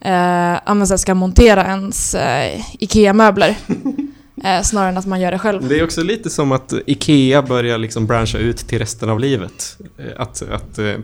eh, 0.00 0.84
så 0.84 0.98
ska 0.98 1.14
montera 1.14 1.64
ens 1.64 2.14
eh, 2.14 2.60
IKEA-möbler. 2.78 3.56
eh, 4.44 4.62
snarare 4.62 4.88
än 4.88 4.98
att 4.98 5.06
man 5.06 5.20
gör 5.20 5.30
det 5.30 5.38
själv. 5.38 5.68
Det 5.68 5.78
är 5.78 5.84
också 5.84 6.02
lite 6.02 6.30
som 6.30 6.52
att 6.52 6.72
IKEA 6.86 7.42
börjar 7.42 7.78
liksom 7.78 8.06
branscha 8.06 8.38
ut 8.38 8.56
till 8.56 8.78
resten 8.78 9.10
av 9.10 9.20
livet. 9.20 9.78
Eh, 9.98 10.20
Att, 10.22 10.42
att, 10.42 10.78
eh, 10.78 10.94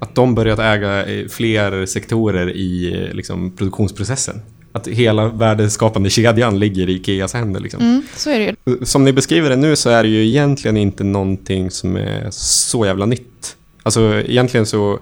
att 0.00 0.14
de 0.14 0.34
börjat 0.34 0.58
äga 0.58 1.04
fler 1.28 1.86
sektorer 1.86 2.50
i 2.50 2.90
liksom, 3.12 3.50
produktionsprocessen. 3.56 4.42
Att 4.72 4.88
hela 4.88 5.28
värdeskapande 5.28 6.10
kedjan 6.10 6.58
ligger 6.58 6.88
i 6.88 6.92
Ikeas 6.92 7.34
händer. 7.34 7.60
Liksom. 7.60 7.80
Mm, 7.80 8.02
så 8.16 8.30
är 8.30 8.38
det 8.38 8.44
ju. 8.44 8.86
Som 8.86 9.04
ni 9.04 9.12
beskriver 9.12 9.50
det 9.50 9.56
nu 9.56 9.76
så 9.76 9.90
är 9.90 10.02
det 10.02 10.08
ju 10.08 10.26
egentligen 10.26 10.76
inte 10.76 11.04
någonting 11.04 11.70
som 11.70 11.96
är 11.96 12.28
så 12.30 12.86
jävla 12.86 13.06
nytt. 13.06 13.56
Alltså 13.82 14.22
egentligen 14.26 14.66
så... 14.66 14.98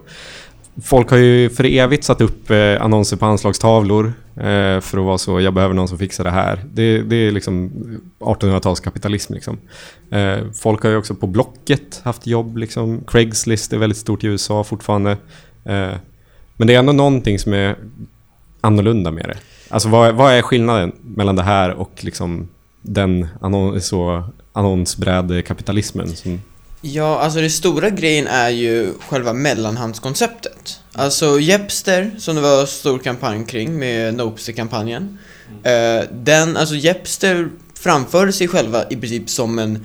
Folk 0.85 1.11
har 1.11 1.19
ju 1.19 1.51
för 1.51 1.65
evigt 1.65 2.05
satt 2.05 2.21
upp 2.21 2.51
eh, 2.51 2.83
annonser 2.83 3.17
på 3.17 3.27
anslagstavlor 3.27 4.13
eh, 4.41 4.81
för 4.81 4.99
att 4.99 5.05
vara 5.05 5.19
så, 5.19 5.41
jag 5.41 5.55
behöver 5.55 5.75
någon 5.75 5.89
som 5.89 5.99
fixar 5.99 6.25
det 6.25 6.31
här. 6.31 6.65
Det, 6.73 7.03
det 7.03 7.17
är 7.17 7.31
liksom 7.31 7.71
1800-talskapitalism 8.19 9.35
liksom. 9.35 9.59
Eh, 10.11 10.39
folk 10.55 10.83
har 10.83 10.91
ju 10.91 10.97
också 10.97 11.15
på 11.15 11.27
Blocket 11.27 12.01
haft 12.05 12.27
jobb 12.27 12.57
liksom. 12.57 13.05
Craigslist 13.07 13.73
är 13.73 13.79
väldigt 13.79 13.99
stort 13.99 14.25
i 14.25 14.27
USA 14.27 14.65
fortfarande. 14.65 15.11
Eh, 15.65 15.93
men 16.57 16.67
det 16.67 16.75
är 16.75 16.79
ändå 16.79 16.93
någonting 16.93 17.39
som 17.39 17.53
är 17.53 17.77
annorlunda 18.61 19.11
med 19.11 19.25
det. 19.25 19.37
Alltså 19.69 19.89
vad, 19.89 20.15
vad 20.15 20.33
är 20.33 20.43
skillnaden 20.43 20.93
mellan 21.03 21.37
det 21.37 21.43
här 21.43 21.75
och 21.75 21.93
liksom 22.01 22.49
den 22.83 23.29
annon, 23.41 23.81
så 23.81 24.25
annonsbrädekapitalismen? 24.53 26.17
Som, 26.17 26.41
Ja, 26.81 27.19
alltså 27.19 27.41
det 27.41 27.51
stora 27.51 27.91
grejen 27.91 28.27
är 28.27 28.49
ju 28.49 28.93
själva 29.09 29.33
mellanhandskonceptet. 29.33 30.81
Alltså 30.99 31.41
Jepster, 31.41 32.11
som 32.19 32.35
det 32.35 32.41
var 32.41 32.67
stor 32.67 32.99
kampanj 32.99 33.45
kring 33.47 33.79
med 33.79 34.15
Nopester-kampanjen. 34.15 35.19
Eh, 35.63 36.05
den, 36.13 36.57
alltså 36.57 36.75
Jepster 36.75 37.49
framförde 37.75 38.33
sig 38.33 38.49
själva 38.49 38.85
i 38.91 38.97
princip 38.97 39.31
som 39.31 39.59
en 39.59 39.85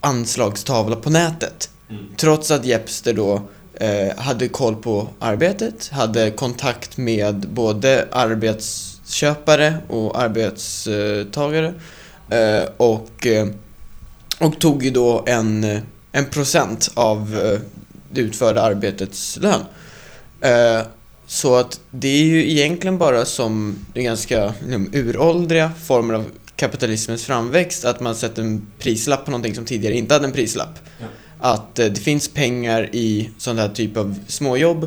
anslagstavla 0.00 0.96
på 0.96 1.10
nätet. 1.10 1.70
Trots 2.16 2.50
att 2.50 2.64
Jepster 2.64 3.12
då 3.12 3.42
eh, 3.74 4.16
hade 4.16 4.48
koll 4.48 4.76
på 4.76 5.08
arbetet, 5.18 5.88
hade 5.88 6.30
kontakt 6.30 6.96
med 6.96 7.34
både 7.48 8.08
arbetsköpare 8.12 9.74
och 9.88 10.20
arbetstagare 10.20 11.74
eh, 12.30 12.68
och, 12.76 13.26
eh, 13.26 13.46
och 14.38 14.60
tog 14.60 14.84
ju 14.84 14.90
då 14.90 15.24
en, 15.26 15.80
en 16.12 16.24
procent 16.30 16.90
av 16.94 17.40
eh, 17.44 17.60
det 18.12 18.20
utförda 18.20 18.62
arbetets 18.62 19.38
lön. 19.42 19.60
Eh, 20.40 20.86
så 21.26 21.56
att 21.56 21.80
det 21.90 22.08
är 22.08 22.24
ju 22.24 22.50
egentligen 22.50 22.98
bara 22.98 23.24
som 23.24 23.76
den 23.94 24.04
ganska 24.04 24.54
liksom, 24.60 24.90
uråldriga 24.92 25.72
former 25.84 26.14
av 26.14 26.24
kapitalismens 26.56 27.24
framväxt 27.24 27.84
att 27.84 28.00
man 28.00 28.14
sätter 28.14 28.42
en 28.42 28.66
prislapp 28.78 29.24
på 29.24 29.30
någonting 29.30 29.54
som 29.54 29.64
tidigare 29.64 29.94
inte 29.94 30.14
hade 30.14 30.26
en 30.26 30.32
prislapp. 30.32 30.78
Att 31.38 31.78
eh, 31.78 31.86
det 31.86 32.00
finns 32.00 32.28
pengar 32.28 32.88
i 32.92 33.30
sån 33.38 33.58
här 33.58 33.68
typ 33.68 33.96
av 33.96 34.14
småjobb 34.26 34.82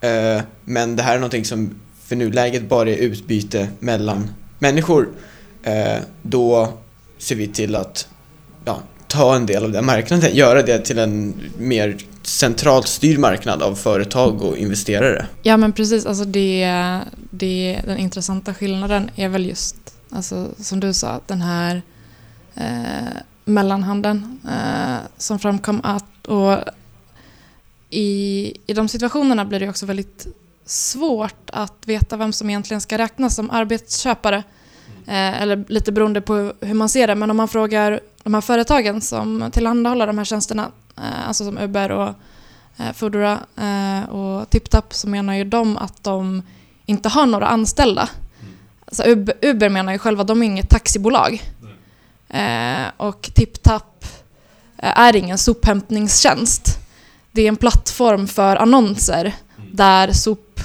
eh, 0.00 0.42
men 0.64 0.96
det 0.96 1.02
här 1.02 1.14
är 1.14 1.18
någonting 1.18 1.44
som 1.44 1.80
för 2.04 2.16
nuläget 2.16 2.68
bara 2.68 2.90
är 2.90 2.96
utbyte 2.96 3.68
mellan 3.78 4.30
människor. 4.58 5.08
Då 6.22 6.72
ser 7.18 7.36
vi 7.36 7.46
till 7.48 7.76
att 7.76 8.08
ja, 8.64 8.82
ta 9.08 9.36
en 9.36 9.46
del 9.46 9.64
av 9.64 9.72
den 9.72 9.86
marknaden, 9.86 10.34
göra 10.34 10.62
det 10.62 10.78
till 10.78 10.98
en 10.98 11.34
mer 11.58 11.96
centralt 12.26 12.88
styrd 12.88 13.18
marknad 13.18 13.62
av 13.62 13.74
företag 13.74 14.42
och 14.42 14.56
investerare. 14.56 15.26
Ja 15.42 15.56
men 15.56 15.72
precis, 15.72 16.06
alltså 16.06 16.24
det, 16.24 17.00
det, 17.30 17.80
den 17.86 17.98
intressanta 17.98 18.54
skillnaden 18.54 19.10
är 19.16 19.28
väl 19.28 19.46
just, 19.46 19.76
alltså, 20.10 20.48
som 20.58 20.80
du 20.80 20.94
sa, 20.94 21.20
den 21.26 21.40
här 21.40 21.82
eh, 22.54 23.16
mellanhanden 23.44 24.40
eh, 24.44 24.96
som 25.16 25.38
framkom 25.38 25.80
att, 25.84 26.26
och 26.26 26.58
i, 27.90 28.52
i 28.66 28.72
de 28.74 28.88
situationerna 28.88 29.44
blir 29.44 29.60
det 29.60 29.68
också 29.68 29.86
väldigt 29.86 30.26
svårt 30.66 31.50
att 31.52 31.86
veta 31.86 32.16
vem 32.16 32.32
som 32.32 32.50
egentligen 32.50 32.80
ska 32.80 32.98
räknas 32.98 33.34
som 33.36 33.50
arbetsköpare. 33.50 34.42
Eh, 35.06 35.42
eller 35.42 35.64
lite 35.68 35.92
beroende 35.92 36.20
på 36.20 36.52
hur 36.60 36.74
man 36.74 36.88
ser 36.88 37.06
det, 37.06 37.14
men 37.14 37.30
om 37.30 37.36
man 37.36 37.48
frågar 37.48 38.00
de 38.22 38.34
här 38.34 38.40
företagen 38.40 39.00
som 39.00 39.50
tillhandahåller 39.52 40.06
de 40.06 40.18
här 40.18 40.24
tjänsterna, 40.24 40.70
alltså 40.94 41.44
som 41.44 41.58
Uber 41.58 41.90
och 41.90 42.14
eh, 42.76 42.92
Foodora 42.92 43.38
eh, 43.56 44.08
och 44.08 44.50
TipTap, 44.50 44.94
så 44.94 45.08
menar 45.08 45.34
ju 45.34 45.44
de 45.44 45.76
att 45.76 46.04
de 46.04 46.42
inte 46.86 47.08
har 47.08 47.26
några 47.26 47.46
anställda. 47.46 48.08
Alltså 48.84 49.04
Uber, 49.04 49.34
Uber 49.42 49.68
menar 49.68 49.92
ju 49.92 49.98
själva, 49.98 50.24
de 50.24 50.42
är 50.42 50.46
inget 50.46 50.70
taxibolag. 50.70 51.42
Eh, 52.28 52.86
och 52.96 53.30
TipTap 53.34 54.04
eh, 54.78 54.98
är 54.98 55.16
ingen 55.16 55.38
sophämtningstjänst. 55.38 56.78
Det 57.32 57.42
är 57.42 57.48
en 57.48 57.56
plattform 57.56 58.28
för 58.28 58.56
annonser 58.56 59.32
där 59.72 60.12
sop, 60.12 60.60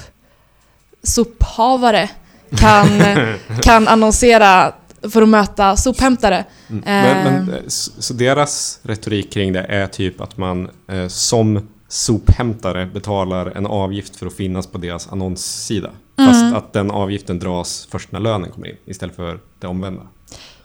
sophavare 1.02 2.10
kan, 2.56 3.02
kan 3.62 3.88
annonsera 3.88 4.72
för 5.10 5.22
att 5.22 5.28
möta 5.28 5.76
sophämtare. 5.76 6.44
men, 6.68 6.78
Eh. 6.84 7.24
men, 7.24 7.50
eh, 7.54 7.60
så 7.68 8.14
deras 8.14 8.80
retorik 8.82 9.32
kring 9.32 9.52
det 9.52 9.60
är 9.62 9.86
typ 9.86 10.20
att 10.20 10.36
man 10.36 10.68
eh, 10.88 11.08
som 11.08 11.68
sophämtare 11.88 12.86
betalar 12.86 13.52
en 13.56 13.66
avgift 13.66 14.16
för 14.16 14.26
att 14.26 14.34
finnas 14.34 14.66
på 14.66 14.78
deras 14.78 15.08
annonssida. 15.12 15.90
Fast 16.16 16.54
att 16.56 16.72
den 16.72 16.90
avgiften 16.90 17.38
dras 17.38 17.88
först 17.90 18.12
när 18.12 18.20
lönen 18.20 18.50
kommer 18.50 18.68
in 18.68 18.76
istället 18.86 19.16
för 19.16 19.38
det 19.60 19.66
omvända. 19.66 20.02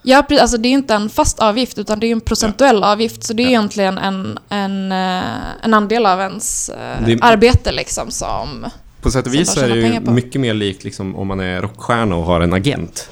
Ja, 0.05 0.23
alltså 0.41 0.57
det 0.57 0.67
är 0.69 0.71
inte 0.73 0.93
en 0.93 1.09
fast 1.09 1.39
avgift 1.39 1.77
utan 1.77 1.99
det 1.99 2.07
är 2.07 2.11
en 2.11 2.21
procentuell 2.21 2.83
avgift. 2.83 3.23
Så 3.23 3.33
det 3.33 3.43
är 3.43 3.45
Ja. 3.45 3.49
egentligen 3.49 3.97
en, 3.97 4.39
en, 4.49 4.91
eh, 4.91 5.23
en 5.63 5.73
andel 5.73 6.05
av 6.05 6.19
ens 6.19 6.71
Det- 7.05 7.21
arbete 7.21 7.71
liksom 7.71 8.11
som... 8.11 8.65
På 9.01 9.11
sätt 9.11 9.27
och 9.27 9.33
vis 9.33 9.57
är 9.57 9.69
det 9.69 9.75
ju 9.75 9.99
mycket 9.99 10.41
mer 10.41 10.53
likt 10.53 10.83
liksom, 10.83 11.15
om 11.15 11.27
man 11.27 11.39
är 11.39 11.61
rockstjärna 11.61 12.15
och 12.15 12.23
har 12.25 12.41
en 12.41 12.53
agent. 12.53 13.09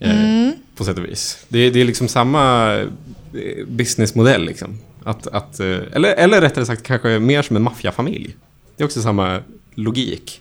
Eh, 0.00 0.20
Mm. 0.20 0.52
På 0.76 0.84
sätt 0.84 0.98
och 0.98 1.04
vis. 1.04 1.44
Det, 1.48 1.58
är- 1.58 1.70
det 1.70 1.80
är 1.80 1.84
liksom 1.84 2.08
samma 2.08 2.72
eh, 2.74 3.66
businessmodell 3.68 4.44
liksom. 4.44 4.78
Att, 5.04 5.26
att, 5.26 5.60
eh, 5.60 5.66
eller, 5.92 6.14
eller 6.14 6.40
rättare 6.40 6.66
sagt 6.66 6.82
kanske 6.82 7.18
mer 7.18 7.42
som 7.42 7.56
en 7.56 7.62
maffiafamilj. 7.62 8.36
Det 8.76 8.82
är 8.82 8.84
också 8.84 9.02
samma 9.02 9.40
logik. 9.74 10.40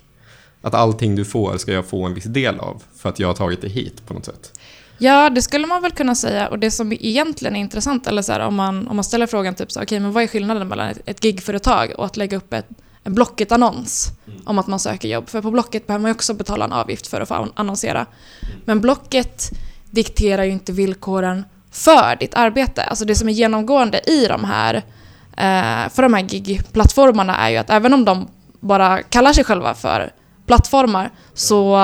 Att 0.62 0.74
allting 0.74 1.16
du 1.16 1.26
får 1.26 1.58
ska 1.58 1.72
jag 1.74 1.86
få 1.86 2.06
en 2.06 2.14
viss 2.14 2.24
del 2.24 2.60
av 2.60 2.84
för 2.98 3.10
att 3.10 3.20
jag 3.20 3.28
har 3.28 3.36
tagit 3.36 3.62
dig 3.62 3.70
hit 3.70 4.08
på 4.08 4.14
något 4.14 4.26
sätt. 4.26 4.60
Ja, 4.98 5.30
det 5.30 5.42
skulle 5.42 5.68
man 5.68 5.82
väl 5.82 5.92
kunna 5.92 6.16
säga. 6.16 6.48
Och 6.48 6.60
det 6.60 6.72
som 6.72 6.92
egentligen 6.94 7.56
är 7.56 7.60
intressant, 7.60 8.08
eller 8.08 8.22
så 8.22 8.32
här, 8.32 8.40
om, 8.40 8.56
man, 8.56 8.88
om 8.88 8.96
man 8.96 9.04
ställer 9.04 9.28
frågan 9.28 9.56
typ 9.56 9.72
så, 9.72 9.82
okej, 9.84 10.00
men 10.00 10.12
vad 10.12 10.24
är 10.24 10.28
skillnaden 10.28 10.68
mellan 10.68 10.90
ett, 10.90 11.00
ett 11.06 11.24
gigföretag 11.24 11.94
och 11.98 12.06
att 12.06 12.18
lägga 12.18 12.38
upp 12.38 12.54
ett, 12.54 12.68
en 13.06 13.14
Blocket-annons 13.14 14.12
om 14.46 14.60
att 14.60 14.68
man 14.68 14.80
söker 14.80 15.08
jobb? 15.08 15.30
För 15.30 15.42
på 15.42 15.52
Blocket 15.52 15.88
behöver 15.88 16.02
man 16.02 16.12
också 16.12 16.34
betala 16.34 16.66
en 16.66 16.74
avgift 16.74 17.08
för 17.08 17.22
att 17.22 17.28
få 17.28 17.34
an- 17.34 17.52
annonsera. 17.56 18.06
Men 18.66 18.82
Blocket 18.82 19.50
dikterar 19.92 20.44
ju 20.44 20.52
inte 20.52 20.72
villkoren 20.72 21.46
för 21.72 22.16
ditt 22.20 22.34
arbete. 22.36 22.84
Alltså 22.84 23.06
det 23.06 23.16
som 23.16 23.30
är 23.30 23.34
genomgående 23.34 24.02
i 24.10 24.26
de 24.28 24.44
här, 24.44 24.74
eh, 25.38 25.90
för 25.90 26.02
de 26.02 26.14
här 26.14 26.22
gig-plattformarna 26.22 27.36
är 27.38 27.50
ju 27.50 27.58
att 27.58 27.70
även 27.70 27.94
om 27.94 28.06
de 28.06 28.28
bara 28.60 29.04
kallar 29.04 29.34
sig 29.34 29.44
själva 29.44 29.74
för 29.74 30.12
plattformar 30.46 31.10
så 31.34 31.76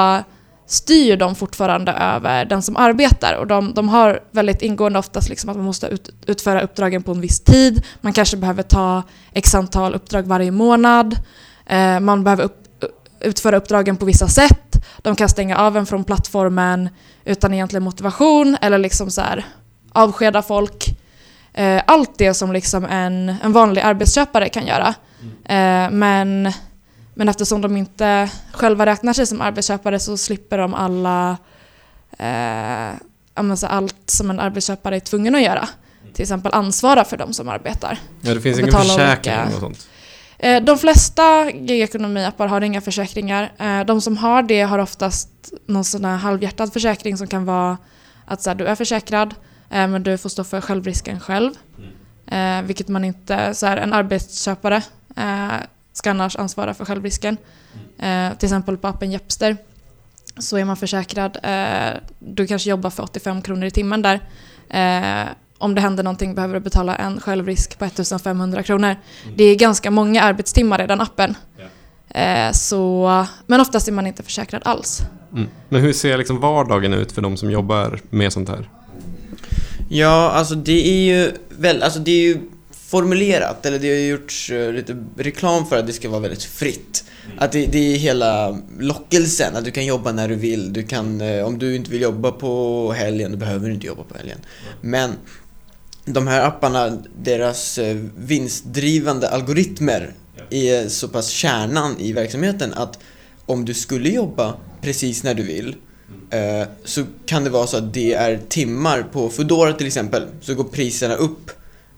styr 0.72 1.18
de 1.18 1.36
fortfarande 1.36 1.92
över 1.92 2.46
den 2.46 2.62
som 2.62 2.78
arbetar 2.78 3.34
och 3.34 3.48
de, 3.48 3.74
de 3.74 3.90
har 3.90 4.20
väldigt 4.32 4.62
ingående 4.62 5.00
oftast 5.00 5.30
liksom 5.30 5.50
att 5.50 5.56
man 5.56 5.66
måste 5.66 5.88
ut, 5.88 6.10
utföra 6.26 6.62
uppdragen 6.62 7.04
på 7.04 7.12
en 7.12 7.22
viss 7.22 7.40
tid. 7.40 7.84
Man 8.02 8.14
kanske 8.14 8.38
behöver 8.38 8.64
ta 8.64 9.04
x 9.34 9.56
antal 9.56 9.96
uppdrag 9.96 10.24
varje 10.24 10.52
månad. 10.52 11.20
Eh, 11.66 12.00
man 12.00 12.24
behöver 12.24 12.44
upp, 12.44 12.84
utföra 13.20 13.58
uppdragen 13.58 13.98
på 13.98 14.06
vissa 14.06 14.28
sätt. 14.28 14.86
De 14.98 15.16
kan 15.16 15.30
stänga 15.30 15.58
av 15.58 15.78
en 15.78 15.86
från 15.86 16.04
plattformen 16.04 16.90
utan 17.26 17.54
egentlig 17.54 17.82
motivation 17.82 18.58
eller 18.62 18.78
liksom 18.78 19.12
så 19.12 19.22
här 19.22 19.46
avskeda 19.92 20.42
folk. 20.42 20.86
Eh, 21.54 21.82
allt 21.88 22.18
det 22.18 22.34
som 22.34 22.52
liksom 22.52 22.86
en, 22.86 23.36
en 23.44 23.54
vanlig 23.54 23.82
arbetsköpare 23.82 24.50
kan 24.50 24.68
göra. 24.68 24.94
Eh, 25.46 25.92
men 25.92 26.54
men 27.14 27.30
eftersom 27.30 27.62
de 27.62 27.78
inte 27.78 28.30
själva 28.52 28.86
räknar 28.86 29.14
sig 29.14 29.26
som 29.26 29.42
arbetsköpare 29.42 30.00
så 30.00 30.18
slipper 30.18 30.58
de 30.58 30.74
alla 30.74 31.38
eh, 32.18 32.96
allt 33.64 33.96
som 34.06 34.30
en 34.30 34.40
arbetsköpare 34.40 34.96
är 34.96 35.00
tvungen 35.00 35.36
att 35.36 35.42
göra. 35.42 35.70
Till 36.14 36.22
exempel 36.22 36.54
ansvara 36.54 37.04
för 37.04 37.18
de 37.18 37.34
som 37.34 37.50
arbetar. 37.50 38.00
Ja, 38.22 38.34
det 38.34 38.42
finns 38.42 38.58
Och 38.58 38.62
ingen 38.62 38.82
försäkring 38.82 39.34
olika- 39.34 39.56
och 39.56 39.62
sånt. 39.62 39.88
Eh, 40.38 40.64
de 40.64 40.78
flesta 40.78 41.52
gigekonomiappar 41.52 42.48
har 42.48 42.62
inga 42.62 42.82
försäkringar. 42.82 43.52
Eh, 43.58 43.86
de 43.86 44.02
som 44.02 44.18
har 44.18 44.44
det 44.44 44.62
har 44.62 44.80
oftast 44.80 45.30
någon 45.66 45.84
sån 45.84 46.06
här 46.06 46.18
halvhjärtad 46.18 46.74
försäkring 46.74 47.18
som 47.18 47.28
kan 47.28 47.46
vara 47.46 47.78
att 48.26 48.42
så 48.42 48.50
här, 48.50 48.56
du 48.56 48.66
är 48.66 48.76
försäkrad 48.76 49.36
eh, 49.70 49.88
men 49.88 50.04
du 50.04 50.18
får 50.18 50.30
stå 50.30 50.44
för 50.44 50.62
självrisken 50.62 51.20
själv. 51.20 51.52
Eh, 52.28 52.62
vilket 52.62 52.88
man 52.88 53.04
inte, 53.04 53.54
så 53.54 53.66
här, 53.66 53.78
en 53.78 53.94
arbetsköpare 53.94 54.84
ska 55.94 56.10
annars 56.10 56.36
ansvara 56.36 56.74
för 56.74 56.86
självrisken. 56.86 57.38
Eh, 58.00 58.34
till 58.38 58.48
exempel 58.48 58.78
på 58.78 58.88
appen 58.88 59.12
Jepster 59.12 59.58
så 60.38 60.58
är 60.58 60.66
man 60.66 60.78
försäkrad. 60.78 61.38
Eh, 61.44 62.00
du 62.20 62.48
kanske 62.48 62.70
jobbar 62.70 62.90
för 62.90 63.04
85 63.04 63.42
kronor 63.42 63.66
i 63.66 63.72
timmen 63.72 64.02
där. 64.02 64.20
Eh, 64.70 65.28
om 65.58 65.76
det 65.76 65.82
händer 65.82 66.04
någonting 66.04 66.36
behöver 66.36 66.54
du 66.54 66.60
betala 66.60 66.96
en 66.96 67.20
självrisk 67.20 67.80
på 67.80 67.86
1500 67.86 68.64
kronor. 68.64 68.88
Mm. 68.88 69.38
Det 69.38 69.44
är 69.44 69.56
ganska 69.56 69.92
många 69.92 70.22
arbetstimmar 70.22 70.84
i 70.84 70.88
den 70.88 71.02
appen. 71.02 71.36
Eh, 72.10 72.52
så, 72.52 73.26
men 73.48 73.62
oftast 73.62 73.88
är 73.88 73.92
man 73.92 74.08
inte 74.08 74.24
försäkrad 74.24 74.62
alls. 74.66 75.02
Mm. 75.34 75.50
Men 75.70 75.82
hur 75.82 75.94
ser 75.94 76.18
liksom 76.18 76.40
vardagen 76.40 76.94
ut 76.94 77.12
för 77.12 77.22
de 77.22 77.38
som 77.38 77.52
jobbar 77.52 78.00
med 78.10 78.34
sånt 78.34 78.50
här? 78.50 78.70
Ja, 79.90 80.32
alltså 80.32 80.56
det 80.56 80.88
är 80.88 81.16
ju 81.16 81.32
väl, 81.50 81.84
alltså 81.84 82.00
det 82.00 82.12
är 82.12 82.22
ju 82.22 82.38
formulerat, 82.92 83.66
eller 83.66 83.80
det 83.80 83.90
har 83.90 83.96
gjorts 83.96 84.50
eh, 84.50 84.74
lite 84.74 84.98
reklam 85.18 85.66
för 85.66 85.78
att 85.78 85.88
det 85.88 85.94
ska 85.94 86.10
vara 86.10 86.20
väldigt 86.20 86.44
fritt. 86.44 87.04
Att 87.38 87.52
det, 87.52 87.66
det 87.66 87.94
är 87.94 87.98
hela 87.98 88.62
lockelsen, 88.80 89.56
att 89.56 89.66
du 89.66 89.72
kan 89.72 89.86
jobba 89.86 90.12
när 90.12 90.28
du 90.28 90.36
vill. 90.36 90.74
Du 90.74 90.84
kan, 90.84 91.22
eh, 91.22 91.46
om 91.46 91.60
du 91.60 91.76
inte 91.76 91.92
vill 91.92 92.02
jobba 92.02 92.32
på 92.32 92.94
helgen, 92.98 93.32
då 93.32 93.38
behöver 93.38 93.68
du 93.68 93.74
inte 93.74 93.88
jobba 93.88 94.04
på 94.04 94.18
helgen. 94.18 94.38
Men 94.82 95.12
de 96.06 96.28
här 96.28 96.48
apparna, 96.48 96.98
deras 97.24 97.78
eh, 97.78 97.98
vinstdrivande 98.18 99.30
algoritmer 99.30 100.14
är 100.50 100.88
så 100.88 101.08
pass 101.08 101.28
kärnan 101.28 102.00
i 102.00 102.14
verksamheten 102.14 102.74
att 102.74 103.00
om 103.46 103.66
du 103.66 103.74
skulle 103.74 104.10
jobba 104.10 104.56
precis 104.82 105.24
när 105.24 105.34
du 105.34 105.44
vill 105.44 105.76
eh, 106.30 106.68
så 106.84 107.04
kan 107.26 107.44
det 107.44 107.50
vara 107.50 107.68
så 107.68 107.78
att 107.78 107.94
det 107.94 108.14
är 108.14 108.40
timmar 108.50 109.04
på 109.04 109.30
Foodora 109.30 109.74
till 109.74 109.88
exempel 109.88 110.28
så 110.42 110.54
går 110.54 110.64
priserna 110.64 111.16
upp 111.16 111.52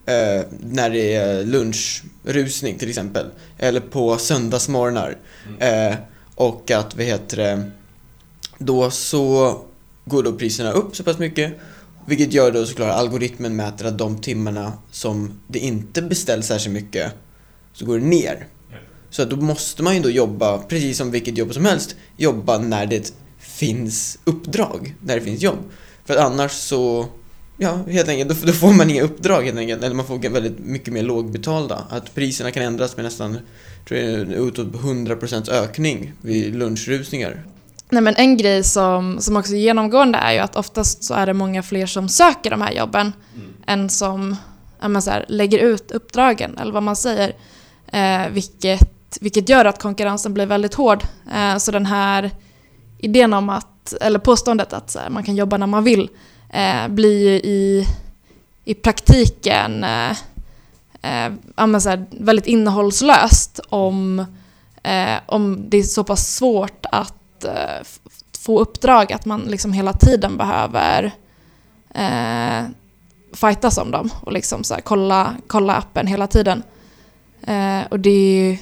eh, 0.05 0.45
när 0.59 0.89
det 0.89 1.15
är 1.15 1.43
lunchrusning 1.45 2.77
till 2.77 2.89
exempel. 2.89 3.25
Eller 3.57 3.79
på 3.79 4.17
söndagsmorgnar. 4.17 5.17
Eh, 5.59 5.95
och 6.35 6.71
att 6.71 6.95
vad 6.95 7.05
heter 7.05 7.37
det 7.37 7.71
då 8.57 8.91
så 8.91 9.57
går 10.05 10.23
då 10.23 10.33
priserna 10.33 10.71
upp 10.71 10.95
så 10.95 11.03
pass 11.03 11.17
mycket. 11.17 11.53
Vilket 12.05 12.33
gör 12.33 12.51
då 12.51 12.65
såklart 12.65 12.91
algoritmen 12.91 13.55
mäter 13.55 13.85
att 13.85 13.97
de 13.97 14.21
timmarna 14.21 14.73
som 14.91 15.39
det 15.47 15.59
inte 15.59 16.01
beställs 16.01 16.47
särskilt 16.47 16.73
mycket 16.73 17.11
så 17.73 17.85
går 17.85 17.99
det 17.99 18.05
ner. 18.05 18.47
Så 19.09 19.21
att 19.21 19.29
då 19.29 19.35
måste 19.35 19.83
man 19.83 19.95
ju 19.95 20.01
då 20.01 20.09
jobba, 20.09 20.57
precis 20.57 20.97
som 20.97 21.11
vilket 21.11 21.37
jobb 21.37 21.53
som 21.53 21.65
helst, 21.65 21.95
jobba 22.17 22.57
när 22.57 22.85
det 22.85 23.13
finns 23.39 24.19
uppdrag, 24.23 24.95
när 25.01 25.15
det 25.15 25.21
finns 25.21 25.41
jobb. 25.41 25.57
För 26.05 26.13
att 26.13 26.19
annars 26.19 26.51
så, 26.51 27.05
ja 27.63 27.91
helt 27.91 28.09
enkelt, 28.09 28.41
då, 28.41 28.47
då 28.47 28.53
får 28.53 28.73
man 28.73 28.89
inga 28.89 29.03
uppdrag 29.03 29.43
helt 29.43 29.57
enkelt, 29.57 29.83
eller 29.83 29.95
man 29.95 30.05
får 30.05 30.29
väldigt 30.29 30.59
mycket 30.59 30.93
mer 30.93 31.03
lågbetalda. 31.03 31.83
Att 31.89 32.15
priserna 32.15 32.51
kan 32.51 32.63
ändras 32.63 32.97
med 32.97 33.05
nästan, 33.05 33.39
tror 33.87 33.99
jag, 33.99 34.31
utåt 34.31 34.67
100% 34.67 35.51
ökning 35.51 36.13
vid 36.21 36.55
lunchrusningar. 36.55 37.43
Nej, 37.89 38.01
men 38.01 38.15
en 38.15 38.37
grej 38.37 38.63
som, 38.63 39.21
som 39.21 39.37
också 39.37 39.53
är 39.53 39.57
genomgående 39.57 40.17
är 40.17 40.33
ju 40.33 40.39
att 40.39 40.55
oftast 40.55 41.03
så 41.03 41.13
är 41.13 41.25
det 41.25 41.33
många 41.33 41.63
fler 41.63 41.85
som 41.85 42.09
söker 42.09 42.49
de 42.49 42.61
här 42.61 42.71
jobben 42.71 43.13
än 43.67 43.89
som 43.89 44.35
ja, 44.81 45.01
så 45.01 45.11
här, 45.11 45.25
lägger 45.27 45.59
ut 45.59 45.91
uppdragen, 45.91 46.57
eller 46.57 46.71
vad 46.71 46.83
man 46.83 46.95
säger. 46.95 47.35
Eh, 47.87 48.29
vilket, 48.31 49.17
vilket 49.21 49.49
gör 49.49 49.65
att 49.65 49.81
konkurrensen 49.81 50.33
blir 50.33 50.45
väldigt 50.45 50.73
hård. 50.73 51.03
Eh, 51.33 51.57
så 51.57 51.71
den 51.71 51.85
här 51.85 52.31
idén 52.99 53.33
om 53.33 53.49
att, 53.49 53.93
eller 54.01 54.19
påståendet 54.19 54.73
att 54.73 54.91
så 54.91 54.99
här, 54.99 55.09
man 55.09 55.23
kan 55.23 55.35
jobba 55.35 55.57
när 55.57 55.67
man 55.67 55.83
vill, 55.83 56.09
eh, 56.53 56.87
blir 56.87 57.29
ju 57.29 57.35
i, 57.35 57.87
i 58.65 58.73
praktiken 58.73 59.83
eh, 59.83 60.11
eh, 61.01 61.79
så 61.79 61.89
här, 61.89 62.05
väldigt 62.11 62.47
innehållslöst 62.47 63.59
om, 63.69 64.19
eh, 64.83 65.15
om 65.25 65.69
det 65.69 65.77
är 65.77 65.83
så 65.83 66.03
pass 66.03 66.35
svårt 66.35 66.85
att 66.91 67.43
eh, 67.43 67.87
få 68.39 68.59
uppdrag 68.59 69.13
att 69.13 69.25
man 69.25 69.41
liksom 69.41 69.73
hela 69.73 69.93
tiden 69.93 70.37
behöver 70.37 71.11
eh, 71.93 72.63
fightas 73.33 73.77
om 73.77 73.91
dem 73.91 74.09
och 74.21 74.33
liksom 74.33 74.63
så 74.63 74.73
här, 74.73 74.81
kolla, 74.81 75.35
kolla 75.47 75.75
appen 75.75 76.07
hela 76.07 76.27
tiden. 76.27 76.63
Eh, 77.41 77.81
och 77.89 77.99
det, 77.99 78.59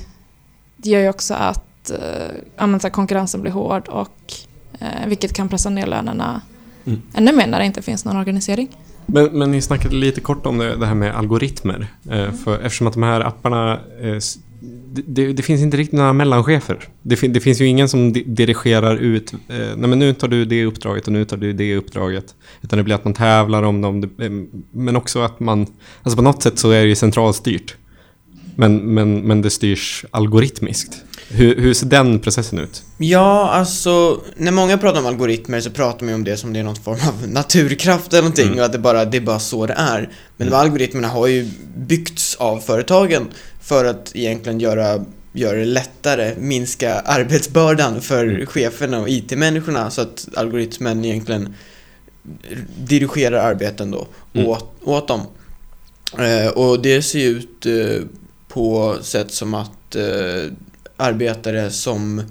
det 0.77 0.89
gör 0.89 0.99
ju 0.99 1.09
också 1.09 1.33
att 1.33 1.89
eh, 1.89 2.35
så 2.57 2.65
här, 2.65 2.89
konkurrensen 2.89 3.41
blir 3.41 3.51
hård 3.51 3.87
och 3.87 4.33
eh, 4.79 5.07
vilket 5.07 5.33
kan 5.33 5.49
pressa 5.49 5.69
ner 5.69 5.87
lönerna 5.87 6.41
Mm. 6.85 7.01
ännu 7.13 7.31
mer 7.31 7.47
när 7.47 7.59
det 7.59 7.65
inte 7.65 7.81
finns 7.81 8.05
någon 8.05 8.17
organisering. 8.17 8.67
Men, 9.05 9.25
men 9.25 9.51
ni 9.51 9.61
snackade 9.61 9.95
lite 9.95 10.21
kort 10.21 10.45
om 10.45 10.57
det, 10.57 10.75
det 10.75 10.85
här 10.85 10.95
med 10.95 11.15
algoritmer. 11.15 11.87
Eh, 12.09 12.31
för, 12.31 12.59
eftersom 12.59 12.87
att 12.87 12.93
de 12.93 13.03
här 13.03 13.21
apparna... 13.21 13.79
Eh, 14.01 14.17
det, 14.93 15.01
det, 15.07 15.33
det 15.33 15.43
finns 15.43 15.61
inte 15.61 15.77
riktigt 15.77 15.97
några 15.97 16.13
mellanchefer. 16.13 16.79
Det, 17.01 17.15
fin, 17.15 17.33
det 17.33 17.39
finns 17.39 17.61
ju 17.61 17.65
ingen 17.65 17.89
som 17.89 18.13
di- 18.13 18.23
dirigerar 18.23 18.95
ut... 18.95 19.33
Eh, 19.33 19.37
nej 19.49 19.89
men 19.89 19.99
nu 19.99 20.13
tar 20.13 20.27
du 20.27 20.45
det 20.45 20.65
uppdraget 20.65 21.07
och 21.07 21.13
nu 21.13 21.25
tar 21.25 21.37
du 21.37 21.53
det 21.53 21.75
uppdraget. 21.75 22.35
Utan 22.61 22.77
det 22.77 22.83
blir 22.83 22.95
att 22.95 23.05
man 23.05 23.13
tävlar 23.13 23.63
om 23.63 23.81
dem. 23.81 24.09
Men 24.71 24.95
också 24.95 25.19
att 25.19 25.39
man... 25.39 25.67
Alltså 26.03 26.17
på 26.17 26.23
något 26.23 26.43
sätt 26.43 26.59
så 26.59 26.71
är 26.71 26.81
det 26.81 26.87
ju 26.87 26.95
centralstyrt. 26.95 27.75
Men, 28.55 28.77
men, 28.77 29.19
men 29.19 29.41
det 29.41 29.49
styrs 29.49 30.05
algoritmiskt. 30.11 31.03
Hur, 31.33 31.55
hur 31.61 31.73
ser 31.73 31.85
den 31.85 32.19
processen 32.19 32.59
ut? 32.59 32.83
Ja, 32.97 33.49
alltså 33.49 34.21
när 34.37 34.51
många 34.51 34.77
pratar 34.77 34.99
om 34.99 35.05
algoritmer 35.05 35.61
så 35.61 35.69
pratar 35.69 35.99
man 36.05 36.09
ju 36.09 36.15
om 36.15 36.23
det 36.23 36.37
som 36.37 36.53
det 36.53 36.59
är 36.59 36.63
någon 36.63 36.75
form 36.75 36.99
av 37.07 37.27
naturkraft 37.29 38.13
eller 38.13 38.21
någonting 38.21 38.47
Mm. 38.47 38.59
och 38.59 38.65
att 38.65 38.71
det 38.71 38.79
bara, 38.79 39.05
det 39.05 39.17
är 39.17 39.21
bara 39.21 39.39
så 39.39 39.65
det 39.65 39.73
är. 39.73 40.09
Men 40.37 40.49
de 40.49 40.55
här 40.55 40.61
algoritmerna 40.61 41.07
har 41.07 41.27
ju 41.27 41.49
byggts 41.77 42.35
av 42.35 42.59
företagen 42.59 43.27
för 43.61 43.85
att 43.85 44.11
egentligen 44.15 44.59
göra, 44.59 45.05
göra 45.33 45.57
det 45.57 45.65
lättare, 45.65 46.33
minska 46.39 46.99
arbetsbördan 46.99 48.01
för 48.01 48.45
cheferna 48.45 48.99
och 48.99 49.09
IT-människorna 49.09 49.91
så 49.91 50.01
att 50.01 50.27
algoritmen 50.35 51.05
egentligen 51.05 51.53
dirigerar 52.77 53.37
arbeten 53.49 53.91
då 53.91 54.07
Mm. 54.33 54.47
åt, 54.47 54.71
åt 54.83 55.07
dem. 55.07 55.21
Eh, 56.19 56.47
och 56.51 56.81
det 56.81 57.01
ser 57.01 57.19
ju 57.19 57.27
ut 57.27 57.65
eh, 57.65 58.03
på 58.47 58.95
sätt 59.01 59.31
som 59.33 59.53
att 59.53 59.95
eh, 59.95 60.51
arbetare 61.01 61.71
som, 61.71 62.23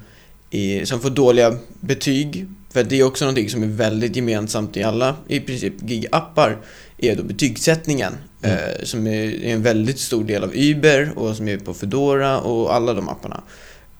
är, 0.50 0.84
som 0.84 1.00
får 1.00 1.10
dåliga 1.10 1.56
betyg, 1.80 2.46
för 2.72 2.84
det 2.84 3.00
är 3.00 3.04
också 3.04 3.24
någonting 3.24 3.50
som 3.50 3.62
är 3.62 3.66
väldigt 3.66 4.16
gemensamt 4.16 4.76
i 4.76 4.82
alla, 4.82 5.16
i 5.28 5.40
princip, 5.40 5.80
gig-appar, 5.80 6.56
är 6.98 7.16
då 7.16 7.22
betygssättningen. 7.22 8.12
Mm. 8.42 8.56
Eh, 8.56 8.84
som 8.84 9.06
är, 9.06 9.44
är 9.44 9.54
en 9.54 9.62
väldigt 9.62 9.98
stor 9.98 10.24
del 10.24 10.44
av 10.44 10.50
Uber 10.54 11.12
och 11.16 11.36
som 11.36 11.48
är 11.48 11.58
på 11.58 11.74
Foodora 11.74 12.40
och 12.40 12.74
alla 12.74 12.94
de 12.94 13.08
apparna. 13.08 13.42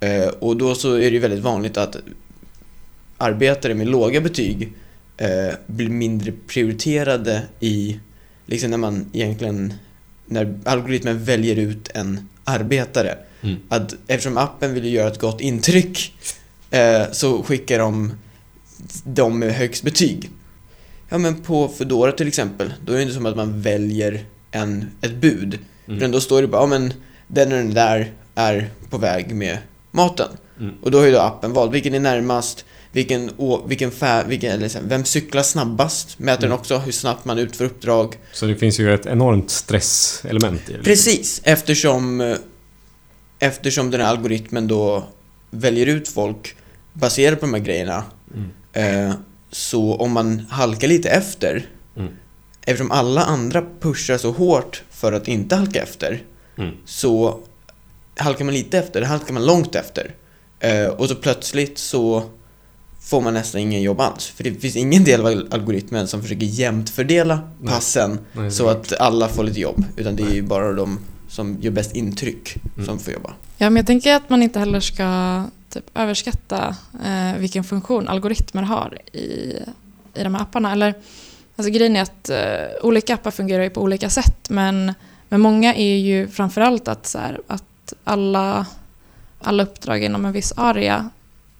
Eh, 0.00 0.28
och 0.28 0.56
då 0.56 0.74
så 0.74 0.94
är 0.94 1.10
det 1.10 1.18
väldigt 1.18 1.40
vanligt 1.40 1.76
att 1.76 1.96
arbetare 3.18 3.74
med 3.74 3.86
låga 3.86 4.20
betyg 4.20 4.72
eh, 5.16 5.54
blir 5.66 5.88
mindre 5.88 6.32
prioriterade 6.46 7.42
i, 7.60 8.00
liksom 8.46 8.70
när 8.70 8.78
man 8.78 9.10
egentligen, 9.12 9.74
när 10.26 10.58
algoritmen 10.64 11.24
väljer 11.24 11.56
ut 11.56 11.90
en 11.94 12.28
arbetare. 12.44 13.18
Mm. 13.42 13.56
Att 13.68 13.94
eftersom 14.06 14.38
appen 14.38 14.74
vill 14.74 14.92
göra 14.92 15.08
ett 15.08 15.18
gott 15.20 15.40
intryck 15.40 16.14
eh, 16.70 17.02
så 17.12 17.42
skickar 17.42 17.78
de 17.78 18.12
de 19.04 19.38
med 19.38 19.54
högst 19.54 19.82
betyg. 19.82 20.30
Ja 21.08 21.18
men 21.18 21.42
på 21.42 21.68
Foodora 21.68 22.12
till 22.12 22.28
exempel, 22.28 22.72
då 22.86 22.92
är 22.92 22.96
det 22.96 23.02
inte 23.02 23.14
som 23.14 23.26
att 23.26 23.36
man 23.36 23.62
väljer 23.62 24.24
en, 24.50 24.90
ett 25.00 25.14
bud. 25.14 25.58
Mm. 25.86 25.98
Utan 25.98 26.10
då 26.10 26.20
står 26.20 26.42
det 26.42 26.48
bara, 26.48 26.62
ja 26.62 26.66
men 26.66 26.92
den 27.26 27.52
och 27.52 27.58
den 27.58 27.74
där 27.74 28.12
är 28.34 28.70
på 28.90 28.98
väg 28.98 29.34
med 29.34 29.58
maten. 29.90 30.28
Mm. 30.60 30.74
Och 30.82 30.90
då 30.90 30.98
har 30.98 31.06
ju 31.06 31.12
då 31.12 31.18
appen 31.18 31.52
valt 31.52 31.72
vilken 31.72 31.94
är 31.94 32.00
närmast, 32.00 32.64
vilken, 32.92 33.30
å, 33.36 33.64
vilken 33.66 33.90
fär, 33.90 34.24
vilken, 34.24 34.52
eller 34.52 34.80
vem 34.82 35.04
cyklar 35.04 35.42
snabbast? 35.42 36.18
Mäter 36.18 36.40
den 36.40 36.50
Mm. 36.50 36.58
också 36.58 36.78
hur 36.78 36.92
snabbt 36.92 37.24
man 37.24 37.38
utför 37.38 37.64
uppdrag. 37.64 38.18
Så 38.32 38.46
det 38.46 38.56
finns 38.56 38.80
ju 38.80 38.94
ett 38.94 39.06
enormt 39.06 39.50
stresselement 39.50 40.60
i 40.68 40.72
det. 40.72 40.82
Precis, 40.82 41.40
eftersom, 41.44 42.20
eh, 42.20 42.36
eftersom 43.40 43.90
den 43.90 44.00
här 44.00 44.08
algoritmen 44.08 44.68
då 44.68 45.04
väljer 45.50 45.86
ut 45.86 46.08
folk 46.08 46.56
baserat 46.92 47.40
på 47.40 47.46
de 47.46 47.54
här 47.54 47.60
grejerna. 47.60 48.04
Mm. 48.34 49.06
Eh, 49.08 49.14
så 49.50 49.94
om 49.96 50.12
man 50.12 50.46
halkar 50.50 50.88
lite 50.88 51.08
efter, 51.10 51.66
Mm. 51.96 52.12
eftersom 52.66 52.90
alla 52.90 53.22
andra 53.22 53.62
pushar 53.80 54.18
så 54.18 54.30
hårt 54.32 54.82
för 54.90 55.12
att 55.12 55.28
inte 55.28 55.56
halka 55.56 55.82
efter, 55.82 56.22
Mm. 56.58 56.74
så 56.84 57.40
halkar 58.16 58.44
man 58.44 58.54
lite 58.54 58.78
efter, 58.78 59.02
halkar 59.02 59.32
man 59.34 59.46
långt 59.46 59.74
efter. 59.74 60.14
Eh, 60.60 60.86
och 60.86 61.08
så 61.08 61.14
plötsligt 61.14 61.78
så 61.78 62.22
får 63.00 63.20
man 63.20 63.34
nästan 63.34 63.60
ingen 63.60 63.82
jobb 63.82 64.00
alls. 64.00 64.26
För 64.26 64.44
det 64.44 64.54
finns 64.54 64.76
ingen 64.76 65.04
del 65.04 65.20
av 65.20 65.26
algoritmen 65.50 66.06
som 66.08 66.22
försöker 66.22 66.46
jämnt 66.46 66.90
fördela 66.90 67.40
Nej. 67.60 67.74
passen 67.74 68.18
Nej, 68.32 68.50
så 68.50 68.68
att 68.68 68.92
alla 69.00 69.28
får 69.28 69.44
lite 69.44 69.60
jobb. 69.60 69.84
Utan 69.96 70.16
det 70.16 70.22
är 70.22 70.34
ju 70.34 70.42
bara 70.42 70.72
de 70.72 70.98
som 71.30 71.56
gör 71.60 71.70
bäst 71.70 71.94
intryck 71.96 72.56
Mm. 72.74 72.86
som 72.86 72.98
får 72.98 73.12
jobba. 73.12 73.32
Ja, 73.58 73.70
men 73.70 73.76
jag 73.76 73.86
tänker 73.86 74.14
att 74.14 74.30
man 74.30 74.42
inte 74.42 74.58
heller 74.58 74.80
ska 74.80 75.44
typ, 75.70 75.84
överskatta 75.98 76.76
eh, 77.04 77.38
vilken 77.38 77.64
funktion 77.64 78.08
algoritmer 78.08 78.62
har 78.62 78.98
i, 79.12 79.56
i 80.14 80.22
de 80.24 80.34
här 80.34 80.42
apparna. 80.42 80.72
Eller, 80.72 80.94
alltså, 81.56 81.72
grejen 81.72 81.96
är 81.96 82.02
att 82.02 82.30
eh, 82.30 82.38
olika 82.82 83.14
appar 83.14 83.30
fungerar 83.30 83.62
ju 83.62 83.70
på 83.70 83.82
olika 83.82 84.10
sätt, 84.10 84.50
men, 84.50 84.94
men 85.28 85.40
många 85.40 85.74
är 85.74 85.96
ju 85.96 86.28
framförallt 86.28 86.88
att, 86.88 87.06
så 87.06 87.18
här, 87.18 87.40
att 87.46 87.92
alla, 88.04 88.66
alla 89.38 89.62
uppdrag 89.62 90.02
inom 90.04 90.24
en 90.24 90.32
viss 90.32 90.52
area 90.56 91.10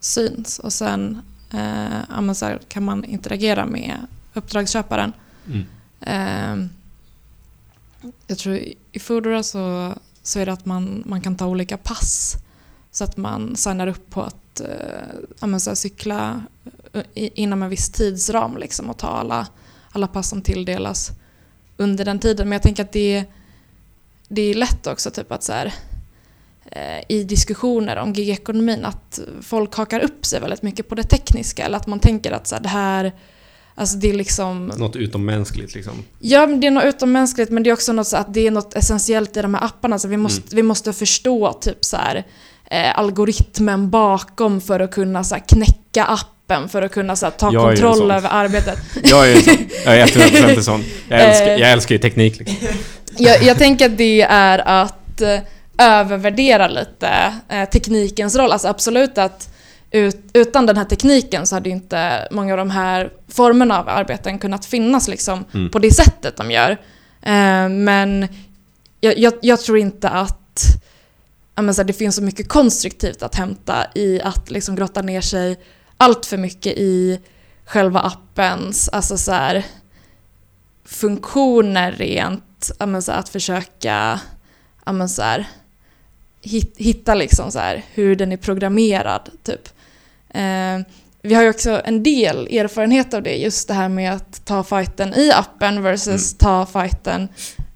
syns 0.01 0.59
och 0.59 0.73
sen 0.73 1.23
eh, 1.53 1.99
ja, 2.11 2.21
men 2.21 2.35
så 2.35 2.47
här, 2.47 2.59
kan 2.69 2.85
man 2.85 3.05
interagera 3.05 3.67
med 3.67 3.97
uppdragsköparen. 4.35 5.13
Mm. 5.47 6.69
Jag 8.27 8.39
tror 8.39 8.57
i 8.93 8.99
Foodora 8.99 9.43
så, 9.43 9.95
så 10.23 10.39
är 10.39 10.47
det 10.47 10.53
att 10.53 10.67
man, 10.67 11.03
man 11.07 11.21
kan 11.21 11.37
ta 11.37 11.47
olika 11.47 11.77
pass. 11.77 12.37
Så 12.91 13.05
att 13.05 13.17
man 13.17 13.57
signar 13.57 13.87
upp 13.87 14.11
på 14.11 14.23
att 14.23 14.61
eh, 14.61 14.67
ja, 15.41 15.47
men 15.47 15.61
så 15.61 15.71
här, 15.71 15.75
cykla 15.75 16.43
eh, 16.93 17.03
i, 17.15 17.43
inom 17.43 17.63
en 17.63 17.69
viss 17.69 17.91
tidsram 17.91 18.57
liksom, 18.57 18.91
och 18.91 18.99
ta 18.99 19.09
alla, 19.09 19.47
alla 19.93 20.07
pass 20.07 20.29
som 20.29 20.43
tilldelas 20.43 21.11
under 21.77 22.05
den 22.05 22.19
tiden. 22.19 22.49
Men 22.49 22.53
jag 22.53 22.63
tänker 22.63 22.83
att 22.83 22.93
det, 22.93 23.25
det 24.29 24.43
är 24.43 24.55
lätt 24.55 24.87
också 24.87 25.11
typ 25.11 25.33
att 25.33 25.43
så 25.43 25.53
här, 25.53 25.75
eh, 26.65 27.05
i 27.09 27.25
diskussioner 27.25 27.97
om 27.97 28.13
gigekonomin 28.13 28.85
att 28.85 29.21
folk 29.43 29.75
hakar 29.75 30.01
upp 30.01 30.27
sig 30.27 30.41
väldigt 30.41 30.63
mycket 30.63 30.89
på 30.89 30.95
det 30.95 31.03
tekniska 31.03 31.65
eller 31.65 31.77
att 31.77 31.87
man 31.87 32.01
tänker 32.01 32.33
att 32.33 32.47
så 32.47 32.55
här, 32.55 32.63
det 32.63 32.69
här 32.69 33.13
Alltså 33.81 33.97
det 33.97 34.11
är 34.11 34.15
liksom... 34.15 34.67
Något 34.67 34.97
utommänskligt 34.97 35.75
liksom. 35.75 35.93
Ja, 36.19 36.47
men 36.47 36.61
det 36.61 36.67
är 36.67 36.71
något 36.71 36.85
utommänskligt 36.85 37.51
men 37.51 37.63
det 37.63 37.71
är 37.71 37.75
också 37.75 37.93
något 37.93 38.07
så 38.07 38.17
att 38.17 38.35
det 38.35 38.47
är 38.47 38.51
något 38.51 38.75
essentiellt 38.75 39.37
i 39.37 39.43
de 39.43 39.55
här 39.55 39.65
apparna. 39.65 39.99
Så 39.99 40.09
vi, 40.09 40.17
måste, 40.17 40.57
vi 40.57 40.63
måste 40.63 40.93
förstå 40.93 41.53
typ 41.53 41.85
så 41.85 41.97
här, 41.97 42.25
eh, 42.71 42.99
algoritmen 42.99 43.91
bakom 43.91 44.61
för 44.61 44.81
att 44.81 44.91
kunna 44.91 45.25
så 45.25 45.35
här, 45.35 45.43
knäcka 45.49 46.05
appen, 46.05 46.69
för 46.69 46.83
att 46.83 46.93
kunna 46.93 47.17
så 47.17 47.27
här, 47.27 47.31
ta 47.31 47.53
Jag 47.53 47.63
kontroll 47.63 48.11
över 48.11 48.29
arbetet. 48.33 48.79
Jag 49.05 49.31
är 49.31 49.37
en 49.37 49.43
sån. 49.43 49.57
Jag 49.85 49.99
är 49.99 50.07
100% 50.07 50.57
en 50.57 50.65
sån. 50.65 50.85
Jag 51.09 51.21
älskar, 51.21 51.47
jag 51.47 51.73
älskar 51.73 51.95
ju 51.95 51.99
teknik 51.99 52.39
liksom. 52.39 52.69
jag, 53.17 53.43
jag 53.43 53.59
tänker 53.59 53.87
att 53.87 53.99
det 53.99 54.23
är 54.23 54.59
att 54.59 55.21
eh, 55.21 55.39
övervärdera 55.79 56.69
lite 56.69 57.35
eh, 57.49 57.69
teknikens 57.69 58.37
roll. 58.37 58.53
Alltså 58.53 58.69
absolut 58.69 59.19
att 59.19 59.49
ut, 59.91 60.17
utan 60.33 60.67
den 60.67 60.77
här 60.77 60.85
tekniken 60.85 61.47
så 61.47 61.57
hade 61.57 61.71
inte 61.71 62.29
många 62.31 62.53
av 62.53 62.59
de 62.59 62.71
här 62.71 63.13
formerna 63.29 63.79
av 63.81 63.89
arbeten 63.89 64.39
kunnat 64.39 64.67
finnas 64.67 65.09
liksom 65.09 65.45
Mm. 65.55 65.71
på 65.71 65.79
det 65.79 65.95
sättet 65.95 66.37
de 66.37 66.51
gör. 66.51 66.71
Eh, 67.23 67.69
men 67.69 68.29
jag, 69.01 69.19
jag, 69.19 69.35
jag 69.43 69.61
tror 69.61 69.79
inte 69.79 70.09
att 70.09 70.37
men 71.55 71.75
så 71.75 71.83
här, 71.83 71.87
det 71.87 71.93
finns 71.93 72.17
så 72.17 72.23
mycket 72.23 72.49
konstruktivt 72.49 73.23
att 73.23 73.35
hämta 73.35 73.87
i 73.95 74.21
att 74.21 74.51
liksom 74.51 74.77
grotta 74.77 75.03
ner 75.03 75.21
sig 75.21 75.61
allt 75.97 76.27
för 76.27 76.37
mycket 76.37 76.73
i 76.77 77.21
själva 77.65 78.01
appens 78.01 78.89
alltså 78.89 79.19
så 79.19 79.33
här, 79.33 79.65
funktioner 80.85 81.93
rent, 81.93 82.71
men 82.79 83.03
så 83.03 83.13
här, 83.13 83.19
att 83.19 83.29
försöka 83.29 84.21
men 84.85 85.09
så 85.09 85.45
hitta 86.77 87.15
liksom 87.15 87.51
så 87.53 87.61
hur 87.95 88.17
den 88.17 88.33
är 88.33 88.37
programmerad. 88.37 89.31
Typ. 89.43 89.69
Eh, 90.35 90.81
vi 91.23 91.35
har 91.35 91.43
ju 91.43 91.51
också 91.51 91.81
en 91.85 92.03
del 92.03 92.47
erfarenhet 92.57 93.15
av 93.15 93.23
det, 93.23 93.37
just 93.37 93.69
det 93.69 93.75
här 93.75 93.89
med 93.89 94.13
att 94.13 94.45
ta 94.45 94.65
fighten 94.65 95.15
i 95.15 95.31
appen 95.33 95.83
versus 95.83 96.35
ta 96.39 96.67
fighten 96.67 97.29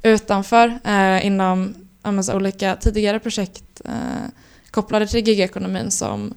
utanför 0.02 0.78
eh, 0.84 1.26
inom 1.26 1.74
ja, 2.02 2.10
men 2.10 2.24
så 2.24 2.34
olika 2.36 2.76
tidigare 2.76 3.18
projekt 3.18 3.80
eh, 3.84 4.28
kopplade 4.70 5.06
till 5.06 5.28
gigekonomin 5.28 5.90
som, 5.90 6.34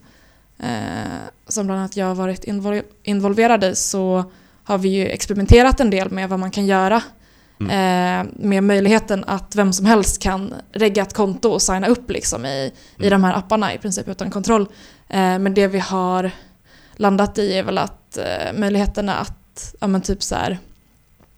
eh, 0.60 0.68
som 1.48 1.66
bland 1.66 1.80
annat 1.80 1.98
jag 1.98 2.06
har 2.06 2.16
varit 2.16 2.44
invol- 2.46 2.84
involverad 3.04 3.64
i 3.64 3.76
så 3.76 4.32
har 4.64 4.78
vi 4.78 4.90
ju 4.90 5.08
experimenterat 5.08 5.80
en 5.80 5.90
del 5.90 6.12
med 6.12 6.30
vad 6.30 6.40
man 6.40 6.52
kan 6.52 6.66
göra 6.66 7.02
eh, 7.60 8.26
med 8.34 8.64
möjligheten 8.64 9.24
att 9.28 9.56
vem 9.56 9.74
som 9.74 9.86
helst 9.86 10.22
kan 10.22 10.54
regga 10.72 11.02
ett 11.02 11.14
konto 11.14 11.50
och 11.50 11.62
signa 11.62 11.88
upp 11.88 12.12
liksom 12.12 12.46
i, 12.46 12.72
i 13.00 13.10
de 13.10 13.24
här 13.24 13.34
apparna 13.34 13.74
i 13.74 13.78
princip 13.78 14.08
utan 14.08 14.32
kontroll. 14.32 14.62
Eh, 15.10 15.18
men 15.40 15.54
det 15.54 15.68
vi 15.68 15.80
har 15.80 16.32
landat 16.96 17.38
i 17.38 17.54
är 17.54 17.64
väl 17.64 17.78
att 17.78 18.18
eh, 18.18 18.54
möjligheterna 18.54 19.16
att, 19.16 19.76
ja 19.80 19.88
men 19.88 20.02
typ 20.02 20.24
så 20.24 20.36
här, 20.36 20.58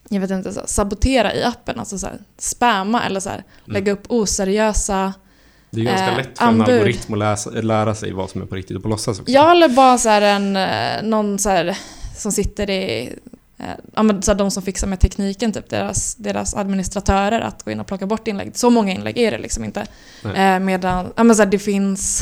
jag 0.09 0.21
vet 0.21 0.31
inte, 0.31 0.53
så 0.53 0.59
här, 0.59 0.67
sabotera 0.67 1.33
i 1.35 1.43
appen, 1.43 1.79
alltså 1.79 1.97
så 1.99 2.07
här, 2.07 2.17
spamma 2.37 3.03
eller 3.05 3.19
så 3.19 3.29
här, 3.29 3.43
lägga 3.65 3.91
upp 3.91 4.03
oseriösa 4.09 5.13
Det 5.69 5.81
är 5.81 5.85
ganska 5.85 6.11
Eh, 6.11 6.17
lätt 6.17 6.37
för 6.37 6.45
en 6.45 6.49
anbud. 6.49 6.69
algoritm 6.75 7.13
att 7.13 7.19
läsa, 7.19 7.49
lära 7.49 7.95
sig 7.95 8.11
vad 8.11 8.29
som 8.29 8.41
är 8.41 8.45
på 8.45 8.55
riktigt 8.55 8.77
och 8.77 8.83
på 8.83 8.89
låtsas 8.89 9.19
också. 9.19 9.31
Ja, 9.31 9.51
eller 9.51 9.69
bara 9.69 9.97
så 9.97 10.09
här 10.09 10.21
en, 10.21 10.55
eh, 10.55 11.03
någon 11.09 11.39
så 11.39 11.49
här, 11.49 11.77
som 12.17 12.31
sitter 12.31 12.69
i, 12.69 13.15
eh, 13.59 14.19
så 14.21 14.33
de 14.33 14.51
som 14.51 14.63
fixar 14.63 14.87
med 14.87 14.99
tekniken, 14.99 15.51
typ 15.53 15.69
deras, 15.69 16.15
deras 16.15 16.55
administratörer, 16.55 17.41
att 17.41 17.63
gå 17.63 17.71
in 17.71 17.79
och 17.79 17.87
plocka 17.87 18.05
bort 18.05 18.27
inlägg. 18.27 18.57
Så 18.57 18.69
många 18.69 18.91
inlägg 18.91 19.17
är 19.17 19.31
det 19.31 19.37
liksom 19.37 19.63
inte. 19.63 19.85
Eh, 20.35 20.59
medan, 20.59 21.13
ja 21.15 21.23
men 21.23 21.35
så 21.35 21.45
det 21.45 21.59
finns, 21.59 22.21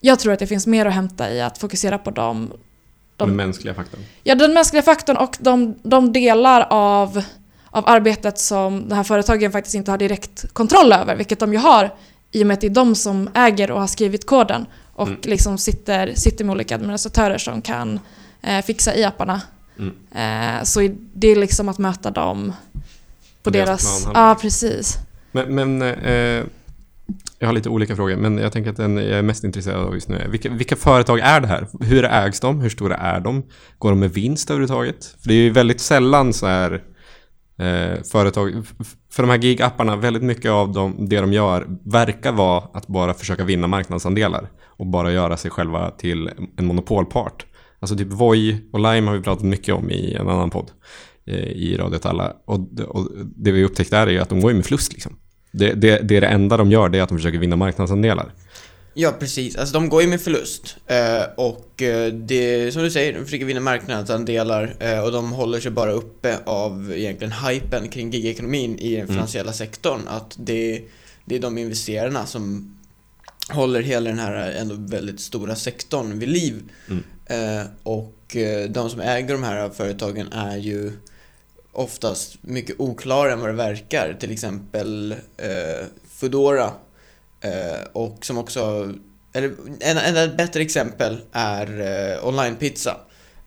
jag 0.00 0.18
tror 0.18 0.32
att 0.32 0.38
det 0.38 0.46
finns 0.46 0.66
mer 0.66 0.86
att 0.86 0.94
hämta 0.94 1.30
i 1.30 1.40
att 1.40 1.58
fokusera 1.58 1.98
på 1.98 2.10
de, 2.10 2.52
de 3.16 3.28
Den 3.28 3.36
mänskliga 3.36 3.74
faktorn. 3.74 4.00
Ja, 4.24 4.34
den 4.34 4.54
mänskliga 4.54 4.82
faktorn 4.82 5.16
och 5.16 5.36
de, 5.40 5.74
de 5.82 6.12
delar 6.12 6.66
av, 6.70 7.22
av 7.70 7.84
arbetet 7.88 8.38
som 8.38 8.88
de 8.88 8.94
här 8.94 9.04
företagen 9.04 9.52
faktiskt 9.52 9.74
inte 9.74 9.90
har 9.90 9.98
direkt 9.98 10.52
kontroll 10.52 10.92
över, 10.92 11.16
vilket 11.16 11.38
de 11.38 11.52
ju 11.52 11.58
har 11.58 11.94
i 12.32 12.42
och 12.42 12.46
med 12.46 12.54
att 12.54 12.60
det 12.60 12.66
är 12.66 12.70
de 12.70 12.94
som 12.94 13.30
äger 13.34 13.70
och 13.70 13.80
har 13.80 13.86
skrivit 13.86 14.26
koden 14.26 14.66
och 14.94 15.08
Mm. 15.08 15.20
liksom 15.22 15.58
sitter, 15.58 16.14
sitter 16.14 16.44
med 16.44 16.52
olika 16.52 16.74
administratörer 16.74 17.38
som 17.38 17.62
kan 17.62 18.00
eh, 18.42 18.64
fixa 18.64 18.94
i 18.94 19.04
apparna. 19.04 19.40
Mm. 19.80 20.58
Eh, 20.58 20.64
så 20.64 20.88
det 21.14 21.28
är 21.28 21.36
liksom 21.36 21.68
att 21.68 21.78
möta 21.78 22.10
dem 22.10 22.52
på, 23.42 23.50
deras 23.50 24.04
deras... 24.04 24.14
Ja, 24.14 24.36
precis. 24.40 24.98
Men, 25.32 25.54
men 25.54 25.82
eh, 25.82 26.44
jag 27.38 27.48
har 27.48 27.52
lite 27.52 27.68
olika 27.68 27.96
frågor, 27.96 28.16
men 28.16 28.38
jag 28.38 28.52
tänker 28.52 28.70
att 28.70 28.76
den 28.76 28.96
jag 28.96 29.18
är 29.18 29.22
mest 29.22 29.44
intresserad 29.44 29.86
av 29.86 29.94
just 29.94 30.08
nu 30.08 30.16
är 30.16 30.28
vilka, 30.28 30.48
vilka 30.48 30.76
företag 30.76 31.18
är 31.18 31.40
det 31.40 31.46
här? 31.46 31.66
Hur 31.80 32.04
ägs 32.04 32.40
de? 32.40 32.60
Hur 32.60 32.70
stora 32.70 32.96
är 32.96 33.20
de? 33.20 33.42
Går 33.78 33.90
de 33.90 34.00
med 34.00 34.12
vinst 34.12 34.50
överhuvudtaget? 34.50 35.04
För 35.04 35.28
det 35.28 35.34
är 35.34 35.42
ju 35.42 35.50
väldigt 35.50 35.80
sällan 35.80 36.32
så 36.32 36.46
här 36.46 36.82
eh, 37.58 38.02
företag, 38.02 38.66
för 39.10 39.22
de 39.22 39.30
här 39.30 39.38
gig-apparna, 39.38 39.96
väldigt 39.96 40.22
mycket 40.22 40.50
av 40.50 40.72
dem, 40.72 41.08
det 41.08 41.20
de 41.20 41.32
gör 41.32 41.66
verkar 41.84 42.32
vara 42.32 42.64
att 42.72 42.86
bara 42.86 43.14
försöka 43.14 43.44
vinna 43.44 43.66
marknadsandelar 43.66 44.50
och 44.64 44.86
bara 44.86 45.12
göra 45.12 45.36
sig 45.36 45.50
själva 45.50 45.90
till 45.90 46.30
en 46.56 46.66
monopolpart. 46.66 47.46
Alltså 47.80 47.96
typ 47.96 48.08
Voi 48.08 48.56
och 48.72 48.78
Lime 48.80 49.06
har 49.10 49.16
vi 49.16 49.22
pratat 49.22 49.44
mycket 49.44 49.74
om 49.74 49.90
i 49.90 50.14
en 50.14 50.28
annan 50.28 50.50
podd 50.50 50.70
eh, 51.26 51.34
i 51.36 51.76
Radio 51.76 51.98
alla. 52.02 52.36
Och, 52.44 52.60
det- 52.60 52.84
och 52.84 53.08
det 53.36 53.52
vi 53.52 53.64
upptäckt 53.64 53.90
där 53.90 54.06
är 54.06 54.10
ju 54.10 54.18
att 54.18 54.28
de 54.28 54.40
går 54.40 54.52
med 54.52 54.64
förlust 54.64 54.92
liksom. 54.92 55.16
Det, 55.52 55.72
det, 55.74 55.98
det 56.08 56.16
är 56.16 56.20
det 56.20 56.26
enda 56.26 56.56
de 56.56 56.70
gör, 56.70 56.88
det 56.88 56.98
är 56.98 57.02
att 57.02 57.08
de 57.08 57.18
försöker 57.18 57.38
vinna 57.38 57.56
marknadsandelar. 57.56 58.32
Ja, 58.94 59.12
precis. 59.18 59.56
Alltså 59.56 59.74
de 59.74 59.88
går 59.88 60.02
ju 60.02 60.08
med 60.08 60.20
förlust. 60.20 60.76
Eh, 60.86 61.22
och 61.36 61.82
eh, 61.82 62.12
det, 62.12 62.72
som 62.72 62.82
du 62.82 62.90
säger, 62.90 63.12
de 63.18 63.24
försöker 63.24 63.44
vinna 63.44 63.60
marknadsandelar 63.60 64.74
och 65.04 65.12
de 65.12 65.32
håller 65.32 65.60
sig 65.60 65.70
bara 65.70 65.90
uppe 65.92 66.38
av 66.44 66.92
egentligen 66.96 67.32
hypen 67.32 67.88
kring 67.88 68.10
gigekonomin 68.10 68.78
i 68.78 68.96
den 68.96 69.06
finansiella 69.06 69.52
sektorn. 69.52 70.00
Att 70.08 70.36
det, 70.38 70.82
det 71.24 71.36
är 71.36 71.40
de 71.40 71.58
investerarna 71.58 72.26
som 72.26 72.76
håller 73.50 73.82
hela 73.82 74.10
den 74.10 74.18
här 74.18 74.50
ändå 74.60 74.74
väldigt 74.78 75.20
stora 75.20 75.54
sektorn 75.56 76.18
vid 76.18 76.28
liv. 76.28 76.62
Mm. 76.88 77.02
Eh, 77.30 77.62
och 77.82 78.36
eh, 78.36 78.70
de 78.70 78.90
som 78.90 79.00
äger 79.00 79.34
de 79.34 79.42
här 79.42 79.70
företagen 79.70 80.32
är 80.32 80.56
ju 80.56 80.92
oftast 81.72 82.38
mycket 82.40 82.80
oklara 82.80 83.32
än 83.32 83.40
vad 83.40 83.48
det 83.48 83.54
verkar. 83.54 84.16
Till 84.20 84.32
exempel 84.32 85.14
eh, 85.36 85.86
Foodora 86.08 86.72
Eh, 87.40 87.86
och 87.92 88.24
som 88.24 88.38
också, 88.38 88.92
eller 89.32 89.52
en, 89.80 89.98
en, 89.98 90.16
ett 90.16 90.36
bättre 90.36 90.62
exempel 90.62 91.20
är 91.32 91.80
eh, 91.80 92.26
online-pizza. 92.26 92.96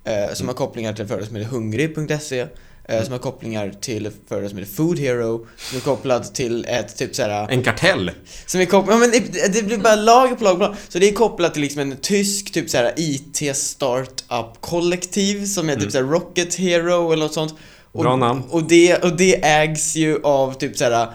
Eh, 0.03 0.33
som 0.33 0.47
har 0.47 0.55
kopplingar 0.55 0.93
till 0.93 1.03
ett 1.03 1.09
företag 1.09 1.27
som 1.27 1.35
heter 1.35 1.51
hungrig.se. 1.51 2.47
Eh, 2.89 3.03
som 3.03 3.11
har 3.11 3.19
kopplingar 3.19 3.73
till 3.81 4.11
företag 4.27 4.49
som 4.49 4.59
heter 4.59 4.73
Food 4.73 4.99
Hero. 4.99 5.47
Som 5.57 5.77
är 5.77 5.81
kopplad 5.81 6.33
till 6.33 6.65
ett 6.65 6.97
typ 6.97 7.15
såhär... 7.15 7.51
En 7.51 7.63
kartell! 7.63 8.11
Som 8.45 8.61
är 8.61 8.65
kopplat, 8.65 8.95
ja, 8.95 8.99
men 8.99 9.11
det, 9.11 9.53
det 9.53 9.63
blir 9.63 9.77
bara 9.77 9.95
lager 9.95 10.35
på 10.35 10.43
lager 10.43 10.57
på 10.57 10.63
lager. 10.63 10.77
Så 10.89 10.99
det 10.99 11.09
är 11.09 11.13
kopplat 11.13 11.53
till 11.53 11.61
liksom 11.61 11.81
en 11.81 11.97
tysk 11.97 12.53
typ 12.53 12.69
såhär 12.69 12.93
IT 12.97 13.55
startup 13.55 14.57
kollektiv 14.59 15.45
som 15.45 15.69
är 15.69 15.75
typ 15.75 15.91
såhär 15.91 16.05
Rocket 16.05 16.55
Hero 16.55 17.11
eller 17.11 17.23
något 17.23 17.33
sånt. 17.33 17.55
Och, 17.91 18.03
Bra 18.03 18.15
namn. 18.15 18.43
Och 18.49 18.63
det, 18.63 18.95
och 18.95 19.17
det 19.17 19.45
ägs 19.45 19.95
ju 19.95 20.21
av 20.23 20.53
typ 20.53 20.77
såhär 20.77 21.07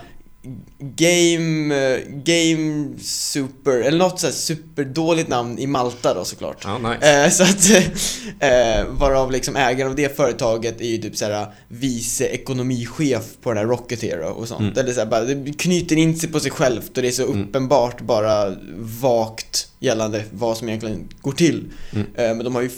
Game, 0.78 1.74
eh, 1.74 2.00
Game 2.08 2.88
Super, 3.00 3.80
eller 3.80 3.98
något 3.98 4.20
såhär 4.20 4.32
superdåligt 4.34 5.28
namn 5.28 5.58
i 5.58 5.66
Malta 5.66 6.14
då 6.14 6.24
såklart. 6.24 6.56
Ja, 6.64 6.78
nice. 6.78 7.24
Eh, 7.24 7.30
så 7.30 7.42
att, 7.42 7.70
eh, 8.40 8.86
varav 8.90 9.32
liksom 9.32 9.56
ägaren 9.56 9.90
av 9.90 9.96
det 9.96 10.16
företaget 10.16 10.80
är 10.80 10.86
ju 10.88 10.98
typ 10.98 11.16
såhär 11.16 11.46
vice 11.68 12.24
ekonomichef 12.26 13.24
på 13.42 13.50
den 13.50 13.58
här 13.58 13.64
Rocket 13.64 14.02
Hero 14.02 14.28
och 14.28 14.48
sånt. 14.48 14.60
Mm. 14.60 14.78
Eller 14.78 14.92
så 14.92 15.00
här, 15.00 15.06
bara, 15.06 15.24
det 15.24 15.52
knyter 15.52 15.96
in 15.96 16.18
sig 16.18 16.28
på 16.32 16.40
sig 16.40 16.50
självt 16.50 16.96
och 16.96 17.02
det 17.02 17.08
är 17.08 17.12
så 17.12 17.26
Mm. 17.26 17.42
uppenbart 17.42 18.00
bara 18.00 18.56
vagt 18.78 19.68
gällande 19.78 20.24
vad 20.32 20.56
som 20.56 20.68
egentligen 20.68 21.08
går 21.20 21.32
till. 21.32 21.64
Mm. 21.92 22.06
Eh, 22.14 22.34
men 22.36 22.44
de 22.44 22.54
har 22.54 22.62
ju 22.62 22.70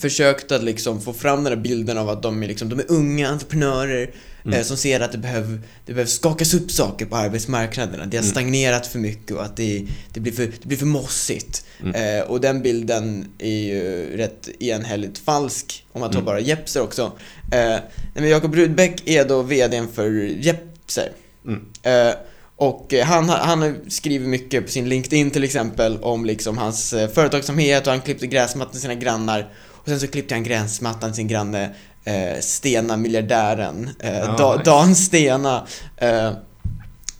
försökt 0.00 0.52
att 0.52 0.62
liksom 0.64 1.00
få 1.00 1.12
fram 1.12 1.44
den 1.44 1.52
här 1.52 1.62
bilden 1.62 1.98
av 1.98 2.08
att 2.08 2.22
de 2.22 2.42
är, 2.42 2.48
liksom, 2.48 2.68
de 2.68 2.78
är 2.78 2.84
unga 2.88 3.28
entreprenörer 3.28 4.10
Mm. 4.44 4.58
eh, 4.58 4.64
som 4.64 4.76
ser 4.76 5.00
att 5.00 5.12
det 5.12 5.18
behöver, 5.18 5.60
det 5.86 5.92
behöver 5.92 6.10
skakas 6.10 6.54
upp 6.54 6.70
saker 6.70 7.06
på 7.06 7.16
arbetsmarknaden. 7.16 8.00
Att 8.00 8.10
det 8.10 8.16
har 8.16 8.22
Mm. 8.24 8.30
stagnerat 8.32 8.86
för 8.86 8.98
mycket 8.98 9.36
och 9.36 9.44
att 9.44 9.56
det, 9.56 9.86
det, 10.12 10.20
blir, 10.20 10.32
för, 10.32 10.42
det 10.46 10.66
blir 10.68 10.78
för 10.78 10.86
mossigt. 10.86 11.64
Mm. 11.82 12.18
Eh, 12.18 12.24
och 12.24 12.40
den 12.40 12.62
bilden 12.62 13.28
är 13.38 13.50
ju 13.58 14.16
rätt 14.16 14.48
enhälligt 14.62 15.18
falsk 15.18 15.84
om 15.92 16.00
man 16.00 16.10
tar 16.10 16.18
Mm. 16.18 16.26
bara 16.26 16.40
Jepser 16.40 16.82
också. 16.82 17.12
Eh, 17.52 18.24
Jakob 18.28 18.54
Rudbeck 18.54 19.08
är 19.08 19.24
då 19.24 19.42
VDn 19.42 19.88
för 19.94 20.10
Jepser. 20.40 21.12
Mm. 21.46 21.60
Eh, 21.82 22.14
och 22.56 22.94
han, 23.04 23.28
han 23.28 23.62
har 23.62 23.74
skrivit 23.88 24.28
mycket 24.28 24.64
på 24.66 24.70
sin 24.70 24.88
LinkedIn 24.88 25.30
till 25.30 25.44
exempel 25.44 25.98
om 26.02 26.24
liksom 26.24 26.58
hans 26.58 26.94
företagsamhet 27.14 27.86
och 27.86 27.92
han 27.92 28.00
klippte 28.02 28.26
gräsmattan 28.26 28.72
till 28.72 28.80
sina 28.80 28.94
grannar. 28.94 29.52
Och 29.68 29.88
sen 29.88 30.00
så 30.00 30.06
klippte 30.06 30.34
han 30.34 30.44
gräsmattan 30.44 31.10
till 31.10 31.16
sin 31.16 31.28
granne 31.28 31.70
eh, 32.04 32.40
Stena 32.40 32.96
miljardären, 32.96 33.90
eh, 34.00 34.18
Ja, 34.18 34.34
da, 34.38 34.52
nice. 34.56 34.70
Dan 34.70 34.94
Stena. 34.94 35.66
Eh, 35.96 36.30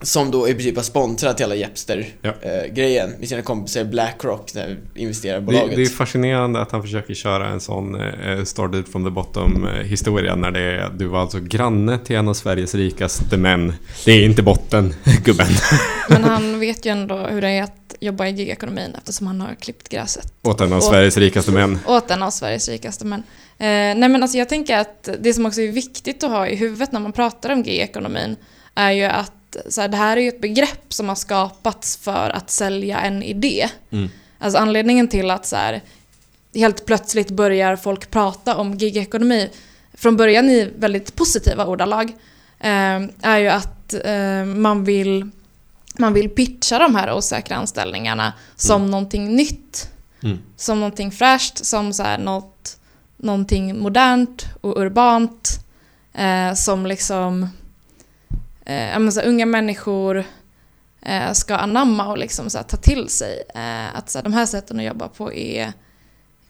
som 0.05 0.31
då 0.31 0.49
i 0.49 0.55
princip 0.55 0.77
har 0.77 0.83
sponsrat 0.83 1.41
hela 1.41 1.55
Jepster-grejen 1.55 3.11
Ja. 3.11 3.19
med 3.19 3.29
sina 3.29 3.43
kompisar 3.43 3.85
Blackrock, 3.85 4.51
det 4.55 4.61
här 4.61 4.69
Det, 4.95 5.01
investerarbolaget. 5.01 5.77
det 5.77 5.83
är 5.83 5.87
fascinerande 5.87 6.61
att 6.61 6.73
han 6.73 6.83
försöker 6.83 7.15
köra 7.15 7.49
en 7.49 7.61
sån 7.61 8.01
eh, 8.01 8.45
started 8.45 8.89
from 8.89 9.05
the 9.05 9.11
bottom 9.11 9.67
eh, 9.67 9.73
historia 9.85 10.35
när 10.35 10.51
det 10.51 10.61
är, 10.61 10.91
du 10.97 11.07
var 11.07 11.21
alltså 11.21 11.41
granne 11.41 11.99
till 11.99 12.17
en 12.17 12.29
av 12.29 12.35
Sveriges 12.35 12.75
rikaste 12.75 13.37
män. 13.37 13.73
Det 14.05 14.13
är 14.13 14.25
inte 14.25 14.43
botten, 14.43 14.95
gubben. 15.25 15.47
Men 16.09 16.25
han 16.25 16.61
vet 16.61 16.87
ju 16.87 16.91
ändå 16.91 17.17
hur 17.17 17.41
det 17.41 17.49
är 17.49 17.63
att 17.63 17.95
jobba 18.01 18.27
i 18.27 18.31
gigekonomin 18.31 18.95
eftersom 18.99 19.27
han 19.27 19.41
har 19.41 19.55
klippt 19.55 19.89
gräset 19.89 20.33
Åt 20.43 20.61
en 20.61 20.73
av 20.73 20.81
Sveriges 20.81 21.17
rikaste 21.17 21.51
män. 21.53 21.79
åt 21.87 22.11
en 22.11 22.23
av 22.23 22.31
Sveriges 22.31 22.69
rikaste 22.69 23.07
män. 23.07 23.23
Eh, 23.63 23.95
nej 23.97 24.09
men 24.09 24.23
alltså 24.23 24.39
jag 24.39 24.49
tänker 24.49 24.79
att 24.79 25.09
det 25.19 25.35
som 25.35 25.47
också 25.47 25.61
är 25.61 25.73
viktigt 25.73 26.25
att 26.25 26.31
ha 26.31 26.47
i 26.47 26.57
huvudet 26.57 26.93
när 26.93 27.01
man 27.01 27.13
pratar 27.13 27.51
om 27.51 27.63
gigekonomin 27.63 28.37
är 28.75 28.91
ju 28.91 29.05
att 29.05 29.57
så 29.69 29.81
här, 29.81 29.89
det 29.89 29.97
här 29.97 30.17
är 30.17 30.21
ju 30.21 30.29
ett 30.29 30.41
begrepp 30.41 30.93
som 30.93 31.09
har 31.09 31.15
skapats 31.15 31.97
för 31.97 32.31
att 32.31 32.51
sälja 32.51 33.01
en 33.01 33.23
idé. 33.23 33.69
Mm. 33.91 34.11
Alltså 34.39 34.59
anledningen 34.59 35.09
till 35.09 35.31
att 35.31 35.47
så 35.47 35.57
här, 35.57 35.81
helt 36.55 36.87
plötsligt 36.87 37.31
börjar 37.31 37.77
folk 37.77 38.11
prata 38.11 38.57
om 38.57 38.75
gigekonomi 38.75 39.51
från 39.95 40.17
början 40.17 40.51
i 40.51 40.71
väldigt 40.79 41.17
positiva 41.17 41.67
ordalag 41.67 42.13
eh, 42.61 43.01
är 43.23 43.39
ju 43.39 43.49
att 43.49 43.95
eh, 44.05 44.45
man, 44.45 44.85
vill, 44.85 45.31
man 45.99 46.13
vill 46.13 46.29
pitcha 46.29 46.79
de 46.79 46.95
här 46.95 47.13
osäkra 47.15 47.57
anställningarna 47.57 48.33
som 48.57 48.91
någonting 48.91 49.37
nytt 49.37 49.89
Mm. 50.25 50.39
som 50.57 50.81
någonting 50.81 51.13
fräscht, 51.13 51.65
som 51.65 51.93
så 51.93 52.03
här 52.03 52.19
något, 52.19 52.79
någonting 53.23 53.79
modernt 53.79 54.47
och 54.61 54.81
urbant. 54.81 55.59
Eh, 56.15 56.55
som 56.55 56.87
liksom 56.87 57.43
eh, 58.65 58.99
menar, 58.99 59.11
så 59.11 59.21
här, 59.21 59.29
unga 59.29 59.47
människor 59.47 60.25
eh, 61.03 61.33
ska 61.33 61.57
anamma 61.57 62.07
och 62.07 62.19
liksom 62.19 62.51
så 62.51 62.59
här, 62.59 62.65
ta 62.65 62.77
till 62.77 63.09
sig. 63.09 63.43
Eh, 63.55 63.97
att 63.97 64.11
så 64.11 64.19
här, 64.19 64.23
de 64.23 64.33
här 64.33 64.47
sätten 64.47 64.79
att 64.79 64.85
jobba 64.85 65.09
på 65.09 65.33
är, 65.33 65.73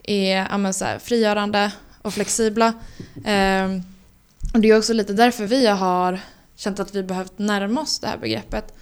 är 0.02 0.48
menar, 0.50 0.72
så 0.72 0.84
här, 0.84 0.98
frigörande 0.98 1.72
och 2.02 2.14
flexibla. 2.14 2.72
Eh, 3.24 3.68
och 4.54 4.60
det 4.60 4.70
är 4.70 4.78
också 4.78 4.92
lite 4.92 5.12
därför 5.12 5.46
vi 5.46 5.66
har 5.66 6.20
känt 6.56 6.80
att 6.80 6.94
vi 6.94 7.02
behövt 7.02 7.38
närma 7.38 7.80
oss 7.80 7.98
det 7.98 8.06
här 8.06 8.18
begreppet. 8.18 8.74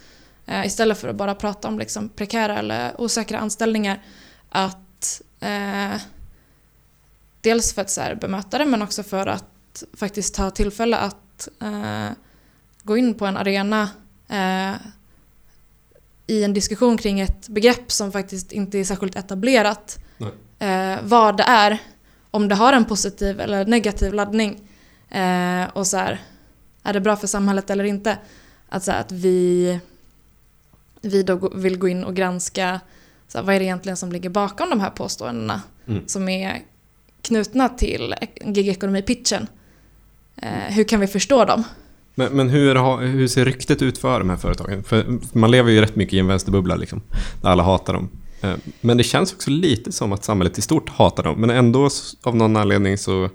Eh, 0.45 0.65
istället 0.65 0.97
för 0.97 1.07
att 1.07 1.15
bara 1.15 1.35
prata 1.35 1.67
om 1.67 1.79
liksom, 1.79 2.09
prekära 2.09 2.59
eller 2.59 3.01
osäkra 3.01 3.39
anställningar 3.39 4.01
att 4.49 5.21
eh, 5.39 6.01
dels 7.41 7.73
för 7.73 7.81
att 7.81 7.89
så 7.89 8.01
här, 8.01 8.15
bemöta 8.15 8.57
det 8.57 8.65
men 8.65 8.81
också 8.81 9.03
för 9.03 9.27
att 9.27 9.83
faktiskt 9.93 10.35
ta 10.35 10.51
tillfälle 10.51 10.97
att 10.97 11.47
eh, 11.61 12.09
gå 12.83 12.97
in 12.97 13.13
på 13.13 13.25
en 13.25 13.37
arena 13.37 13.89
eh, 14.27 14.73
i 16.27 16.43
en 16.43 16.53
diskussion 16.53 16.97
kring 16.97 17.19
ett 17.19 17.47
begrepp 17.47 17.91
som 17.91 18.11
faktiskt 18.11 18.51
inte 18.51 18.77
är 18.79 18.83
särskilt 18.83 19.15
etablerat. 19.15 19.99
Eh, 20.59 20.99
vad 21.03 21.37
det 21.37 21.43
är, 21.43 21.77
om 22.31 22.47
det 22.47 22.55
har 22.55 22.73
en 22.73 22.85
positiv 22.85 23.39
eller 23.39 23.65
negativ 23.65 24.13
laddning 24.13 24.61
eh, 25.09 25.63
och 25.73 25.87
så 25.87 25.97
här, 25.97 26.21
är 26.83 26.93
det 26.93 26.99
bra 27.01 27.15
för 27.15 27.27
samhället 27.27 27.69
eller 27.69 27.83
inte? 27.83 28.17
Att, 28.69 28.83
så 28.83 28.91
här, 28.91 28.99
att 28.99 29.11
vi, 29.11 29.79
vi 31.01 31.23
då 31.23 31.49
vill 31.55 31.77
gå 31.77 31.87
in 31.87 32.03
och 32.03 32.15
granska 32.15 32.79
så 33.27 33.37
här, 33.37 33.45
vad 33.45 33.55
är 33.55 33.59
det 33.59 33.65
egentligen 33.65 33.97
som 33.97 34.11
ligger 34.11 34.29
bakom 34.29 34.69
de 34.69 34.79
här 34.79 34.89
påståendena 34.89 35.61
Mm. 35.87 36.07
som 36.07 36.29
är 36.29 36.61
knutna 37.21 37.69
till 37.69 38.15
gigekonomi-pitchen. 38.45 39.47
Eh, 40.41 40.49
hur 40.73 40.83
kan 40.83 40.99
vi 40.99 41.07
förstå 41.07 41.45
dem? 41.45 41.63
Men, 42.15 42.33
men 42.33 42.49
hur, 42.49 42.75
har- 42.75 43.01
hur 43.01 43.27
ser 43.27 43.45
ryktet 43.45 43.81
ut 43.81 43.97
för 43.97 44.19
de 44.19 44.29
här 44.29 44.37
företagen? 44.37 44.83
För 44.83 45.19
man 45.33 45.51
lever 45.51 45.71
ju 45.71 45.81
rätt 45.81 45.95
mycket 45.95 46.13
i 46.13 46.19
en 46.19 46.27
vänsterbubbla 46.27 46.75
liksom, 46.75 47.01
där 47.41 47.49
alla 47.49 47.63
hatar 47.63 47.93
dem. 47.93 48.09
Eh, 48.41 48.53
Men 48.81 48.97
det 48.97 49.03
känns 49.03 49.33
också 49.33 49.49
lite 49.49 49.91
som 49.91 50.11
att 50.13 50.23
samhället 50.23 50.57
i 50.57 50.61
stort 50.61 50.89
hatar 50.89 51.23
dem, 51.23 51.41
men 51.41 51.49
ändå 51.49 51.89
av 52.23 52.35
någon 52.35 52.55
anledning 52.57 52.97
så 52.97 53.29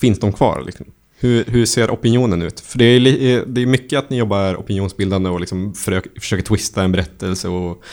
finns 0.00 0.18
de 0.18 0.32
kvar. 0.32 0.62
Liksom. 0.66 0.86
Hur, 1.18 1.44
hur 1.44 1.66
ser 1.66 1.90
opinionen 1.90 2.42
ut? 2.42 2.60
För 2.60 2.78
det 2.78 2.84
är, 2.84 3.06
eh, 3.06 3.42
det 3.46 3.62
är 3.62 3.66
mycket 3.66 3.98
att 3.98 4.10
ni 4.10 4.16
jobbar 4.16 4.54
opinionsbildande 4.56 5.30
och 5.30 5.40
liksom 5.40 5.74
försöker, 5.74 6.20
försöker 6.20 6.44
twista 6.44 6.82
en 6.82 6.92
berättelse 6.92 7.48
och 7.48 7.84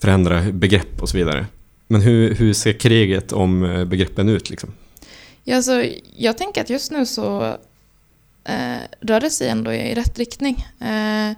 förändra 0.00 0.40
begrepp 0.52 1.02
och 1.02 1.08
så 1.08 1.16
vidare. 1.16 1.46
Men 1.88 2.00
hur, 2.00 2.34
hur 2.34 2.52
ser 2.52 2.72
kriget 2.72 3.32
om 3.32 3.64
eh, 3.64 3.84
begreppen 3.84 4.28
ut? 4.28 4.50
Liksom? 4.50 4.70
Ja, 5.44 5.56
alltså, 5.56 5.84
jag 6.16 6.38
tänker 6.38 6.60
att 6.60 6.70
just 6.70 6.90
nu 6.92 7.06
så 7.06 7.56
eh, 8.44 8.76
rör 9.00 9.20
det 9.20 9.30
sig 9.30 9.48
ändå 9.48 9.72
i 9.72 9.94
rätt 9.94 10.18
riktning. 10.18 10.66
Eh, 10.80 11.36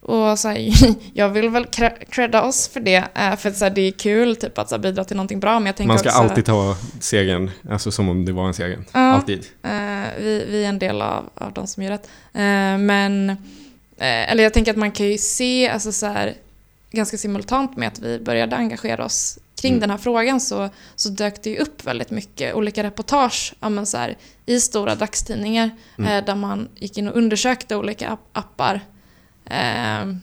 och 0.00 0.38
så 0.38 0.48
här, 0.48 0.72
jag 1.14 1.28
vill 1.28 1.48
väl 1.48 1.64
cre- 1.64 2.04
credda 2.10 2.42
oss 2.42 2.68
för 2.68 2.80
det, 2.80 3.04
eh, 3.14 3.36
för 3.36 3.50
så 3.50 3.64
här, 3.64 3.70
det 3.70 3.80
är 3.80 3.90
kul 3.92 4.36
typ, 4.36 4.58
att 4.58 4.68
så 4.68 4.74
här, 4.74 4.82
bidra 4.82 5.04
till 5.04 5.16
någonting 5.16 5.40
bra. 5.40 5.58
Men 5.60 5.66
jag 5.66 5.76
tänker 5.76 5.88
Man 5.88 5.98
ska 5.98 6.08
också, 6.08 6.18
alltid 6.20 6.44
ta 6.44 6.76
segern, 7.00 7.50
alltså 7.70 7.90
som 7.92 8.08
om 8.08 8.24
det 8.24 8.32
var 8.32 8.46
en 8.46 8.54
seger. 8.54 8.78
Ja. 8.92 9.00
Alltid. 9.00 9.46
Eh, 9.62 9.70
vi, 10.18 10.44
vi 10.50 10.64
är 10.64 10.68
en 10.68 10.78
del 10.78 11.02
av, 11.02 11.30
av 11.34 11.52
de 11.52 11.66
som 11.66 11.82
gör 11.82 11.90
rätt. 11.90 12.08
Eh, 12.32 12.78
men, 12.78 13.30
eh, 13.96 14.30
eller 14.30 14.42
jag 14.42 14.54
tänker 14.54 14.70
att 14.70 14.76
man 14.76 14.92
kan 14.92 15.06
ju 15.06 15.18
se, 15.18 15.68
alltså 15.68 15.92
så 15.92 16.14
ganska 16.90 17.18
simultant 17.18 17.76
med 17.76 17.88
att 17.88 17.98
vi 17.98 18.18
började 18.18 18.56
engagera 18.56 19.04
oss 19.04 19.38
kring 19.64 19.72
Mm. 19.72 19.80
den 19.80 19.90
här 19.90 19.98
frågan 19.98 20.40
så, 20.40 20.68
så 20.96 21.08
dök 21.08 21.42
det 21.42 21.50
ju 21.50 21.58
upp 21.58 21.84
väldigt 21.86 22.10
mycket 22.10 22.54
olika 22.54 22.82
reportage 22.82 23.54
ja, 23.60 23.68
men 23.68 23.86
så 23.86 23.96
här, 23.96 24.16
i 24.46 24.60
stora 24.60 24.94
dagstidningar 24.94 25.70
Mm. 25.98 26.10
eh, 26.18 26.24
där 26.24 26.34
man 26.34 26.68
gick 26.74 26.98
in 26.98 27.08
och 27.08 27.16
undersökte 27.16 27.76
olika 27.76 28.08
app- 28.08 28.28
appar. 28.38 28.80
Eh, 29.46 30.14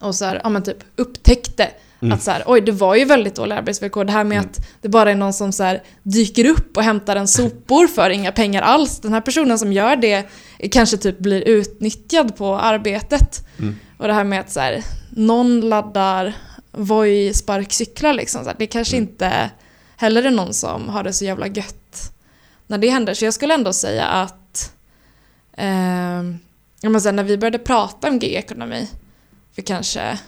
och 0.00 0.14
så 0.14 0.24
här, 0.24 0.40
ja, 0.44 0.48
men 0.48 0.62
typ 0.62 0.78
upptäckte 0.96 1.70
Mm. 2.02 2.12
att 2.12 2.22
så 2.22 2.30
här, 2.30 2.42
oj, 2.46 2.60
det 2.60 2.72
var 2.72 2.94
ju 2.94 3.04
väldigt 3.04 3.34
dåliga 3.34 3.58
arbetsvillkor. 3.58 4.04
Det 4.04 4.12
här 4.12 4.24
med 4.24 4.38
Mm. 4.38 4.50
att 4.50 4.66
det 4.82 4.88
bara 4.88 5.10
är 5.10 5.14
någon 5.14 5.32
som 5.32 5.52
så 5.52 5.62
här, 5.62 5.82
dyker 6.02 6.44
upp 6.48 6.76
och 6.76 6.82
hämtar 6.82 7.16
en 7.16 7.28
sopor 7.28 7.86
för 7.86 8.10
inga 8.10 8.32
pengar 8.32 8.62
alls. 8.62 9.00
Den 9.00 9.12
här 9.12 9.20
personen 9.20 9.58
som 9.58 9.72
gör 9.72 9.96
det 9.96 10.26
kanske 10.70 10.96
typ 10.96 11.18
blir 11.18 11.40
utnyttjad 11.48 12.36
på 12.36 12.56
arbetet. 12.58 13.46
Mm. 13.58 13.76
Och 13.98 14.06
det 14.08 14.12
här 14.14 14.24
med 14.24 14.40
att 14.40 14.50
så 14.50 14.60
här, 14.60 14.84
någon 15.10 15.60
laddar 15.60 16.32
Voi 16.72 17.34
sparkcyklar 17.34 18.14
liksom. 18.14 18.44
Så 18.44 18.52
det 18.58 18.66
kanske 18.66 18.96
Mm. 18.96 19.08
inte 19.08 19.50
heller 19.96 20.22
är 20.22 20.30
någon 20.30 20.54
som 20.54 20.88
har 20.88 21.04
det 21.04 21.12
så 21.12 21.24
jävla 21.24 21.46
gött 21.46 22.12
när 22.66 22.78
det 22.78 22.88
händer. 22.90 23.14
Så 23.14 23.24
jag 23.24 23.34
skulle 23.34 23.54
ändå 23.54 23.72
säga 23.72 24.06
att 24.06 24.72
ja, 26.80 26.90
men 26.90 27.00
sen 27.00 27.16
när 27.16 27.24
vi 27.24 27.38
började 27.38 27.58
prata 27.58 28.08
om 28.08 28.18
gig-ekonomi 28.18 28.88
för 29.52 29.62
kanske 29.62 30.18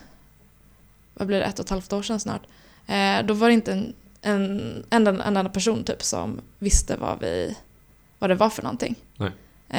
vad 1.15 1.27
blir 1.27 1.39
det, 1.39 1.45
ett 1.45 1.59
och 1.59 1.65
ett 1.65 1.71
halvt 1.71 1.93
år 1.93 2.03
sedan 2.03 2.21
snart. 2.21 2.43
Eh, 2.87 3.27
då 3.27 3.35
var 3.35 3.49
det 3.49 3.55
inte 3.55 3.73
en, 3.73 3.95
en, 4.23 4.85
en, 4.91 5.07
en 5.07 5.21
enda 5.37 5.45
person 5.51 5.85
typ 5.85 6.03
som 6.03 6.41
visste 6.59 6.97
vad, 6.97 7.21
vi, 7.21 7.57
vad 8.19 8.31
det 8.31 8.35
var 8.35 8.51
för 8.51 8.63
någonting. 8.63 8.95
Nej. 9.17 9.31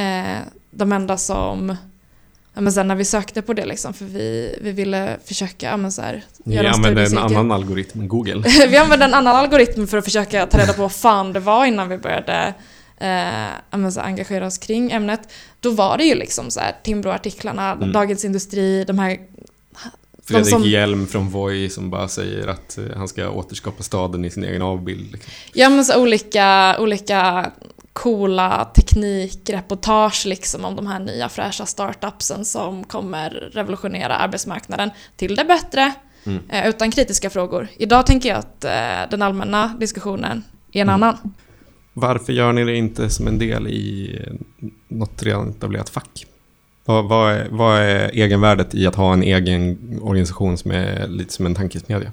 Eh, 0.04 0.40
de 0.72 0.92
enda 0.92 1.18
som, 1.18 1.76
ja, 2.54 2.62
men 2.62 2.74
sen 2.74 2.88
när 2.88 2.96
vi 2.96 3.06
sökte 3.06 3.42
på 3.42 3.54
det 3.54 3.66
liksom, 3.66 3.94
för 3.94 4.06
vi, 4.06 4.60
vi 4.62 4.72
ville 4.72 5.18
försöka, 5.26 5.66
ja, 5.70 5.78
men 5.78 5.92
så 5.92 6.02
här, 6.02 6.24
Ni 6.44 6.56
göra 6.56 6.68
en 6.68 6.74
använder 6.74 7.06
en 7.06 7.18
annan 7.18 7.52
algoritm, 7.52 8.08
Google. 8.08 8.44
vi 8.70 8.78
använde 8.78 9.06
en 9.06 9.14
annan 9.14 9.36
algoritm 9.36 9.88
för 9.88 9.98
att 9.98 10.06
försöka 10.06 10.46
ta 10.46 10.58
reda 10.58 10.74
på 10.74 10.82
vad 10.82 10.92
fan 10.92 11.34
det 11.34 11.40
var 11.40 11.66
innan 11.66 11.90
vi 11.90 11.98
började 11.98 12.54
eh, 12.98 13.90
så 13.90 14.00
här, 14.00 14.08
engagera 14.08 14.46
oss 14.46 14.58
kring 14.58 14.92
ämnet. 14.92 15.22
Då 15.60 15.70
var 15.70 15.98
det 15.98 16.04
ju 16.04 16.16
liksom 16.16 16.52
så 16.52 16.60
här 16.60 16.76
Timbro-artiklarna, 16.84 17.72
Mm. 17.72 17.92
Dagens 17.92 18.26
Industri, 18.26 18.84
de 18.84 19.00
här 19.00 19.18
Fredrik 20.26 20.50
som- 20.50 20.64
Hjelm 20.64 21.08
från 21.08 21.30
Voi 21.30 21.70
som 21.70 21.90
bara 21.90 22.08
säger 22.08 22.48
att 22.48 22.78
eh, 22.78 22.84
han 22.96 23.08
ska 23.08 23.30
återskapa 23.30 23.84
staden 23.84 24.26
i 24.26 24.30
sin 24.30 24.44
egen 24.44 24.62
avbild. 24.62 25.12
Liksom. 25.12 25.32
Ja 25.54 25.70
men 25.70 25.86
så 25.86 26.02
olika, 26.02 26.76
olika 26.80 27.52
coola 27.94 28.66
teknikreportage 28.76 30.26
liksom 30.26 30.66
om 30.66 30.76
de 30.76 30.88
här 30.88 31.00
nya 31.00 31.30
fräscha 31.30 31.66
startupsen 31.66 32.46
som 32.46 32.84
kommer 32.84 33.30
revolutionera 33.30 34.16
arbetsmarknaden 34.16 34.90
till 35.16 35.36
det 35.36 35.46
bättre 35.46 35.94
Mm. 36.26 36.40
eh, 36.50 36.70
utan 36.70 36.92
kritiska 36.92 37.30
frågor. 37.30 37.68
Idag 37.78 38.06
tänker 38.06 38.30
jag 38.30 38.38
att 38.38 38.64
eh, 38.66 39.10
den 39.12 39.22
allmänna 39.22 39.68
diskussionen 39.80 40.44
i 40.72 40.80
en 40.80 40.90
Mm. 40.90 41.04
annan. 41.04 41.18
Varför 41.94 42.34
gör 42.34 42.54
ni 42.54 42.64
det 42.64 42.76
inte 42.76 43.10
som 43.10 43.28
en 43.28 43.40
del 43.40 43.68
i 43.68 44.20
något 44.88 45.24
redan 45.24 45.50
etablerat 45.50 45.90
fack? 45.90 46.26
Vad, 46.86 47.06
vad, 47.10 47.34
är, 47.34 47.48
vad 47.52 47.80
är 47.80 48.10
egenvärdet 48.14 48.76
i 48.76 48.88
att 48.88 48.96
ha 48.96 49.14
en 49.14 49.24
egen 49.24 49.78
organisation 50.02 50.58
som 50.58 50.72
är 50.72 51.08
lite 51.08 51.34
som 51.34 51.46
en 51.46 51.56
tankesmedja? 51.56 52.12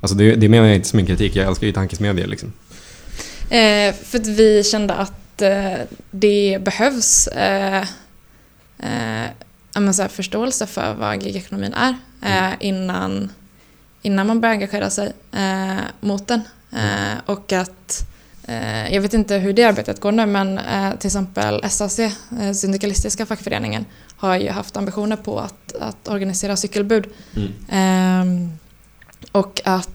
Alltså 0.00 0.16
det, 0.16 0.34
det 0.34 0.48
menar 0.48 0.66
jag 0.66 0.76
inte 0.76 0.88
som 0.88 0.98
en 0.98 1.06
kritik, 1.06 1.36
jag 1.36 1.46
älskar 1.48 1.66
ju 1.66 1.72
tankesmedier 1.72 2.26
liksom. 2.26 2.52
Eh, 3.50 3.94
för 3.94 4.18
att 4.18 4.26
vi 4.26 4.64
kände 4.64 4.94
att 4.94 5.42
eh, 5.42 5.78
det 6.10 6.58
behövs 6.60 7.26
eh, 7.26 7.86
eh, 8.78 9.90
så 9.92 10.02
här, 10.02 10.08
förståelse 10.08 10.66
för 10.66 10.94
vad 10.94 11.22
gigekonomin 11.22 11.74
är 11.74 11.94
eh, 12.22 12.54
innan, 12.60 13.32
innan 14.02 14.26
man 14.26 14.40
börjar 14.40 14.54
engagera 14.54 14.90
sig 14.90 15.12
eh, 15.32 15.84
mot 16.00 16.26
den. 16.26 16.40
Eh, 16.72 17.18
och 17.26 17.52
att, 17.52 18.08
eh, 18.46 18.94
jag 18.94 19.02
vet 19.02 19.14
inte 19.14 19.36
hur 19.36 19.52
det 19.52 19.64
arbetet 19.64 20.00
går 20.00 20.12
nu, 20.12 20.26
men 20.26 20.60
till 20.98 21.06
exempel 21.06 21.70
SAC, 21.70 22.00
Syndikalistiska 22.54 23.26
fackföreningen, 23.26 23.84
har 24.16 24.36
ju 24.36 24.50
haft 24.50 24.76
ambitioner 24.76 25.16
på 25.16 25.40
att, 25.40 25.74
att 25.80 26.08
organisera 26.08 26.56
cykelbud. 26.56 27.06
Ehm, 27.68 28.52
och 29.32 29.60
att 29.64 29.90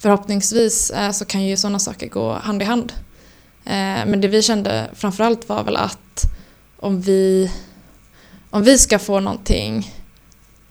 förhoppningsvis 0.00 0.90
eh, 0.90 1.10
så 1.10 1.24
kan 1.24 1.42
ju 1.44 1.56
sådana 1.56 1.78
saker 1.78 2.08
gå 2.08 2.32
hand 2.32 2.62
i 2.62 2.64
hand. 2.64 2.92
Eh, 3.64 4.06
men 4.06 4.20
det 4.20 4.28
vi 4.28 4.42
kände 4.42 4.90
framförallt 4.94 5.48
var 5.48 5.64
väl 5.64 5.76
att 5.76 6.22
om 6.76 7.00
vi, 7.00 7.50
om 8.50 8.62
vi 8.62 8.78
ska 8.78 8.98
få 8.98 9.20
någonting 9.20 9.94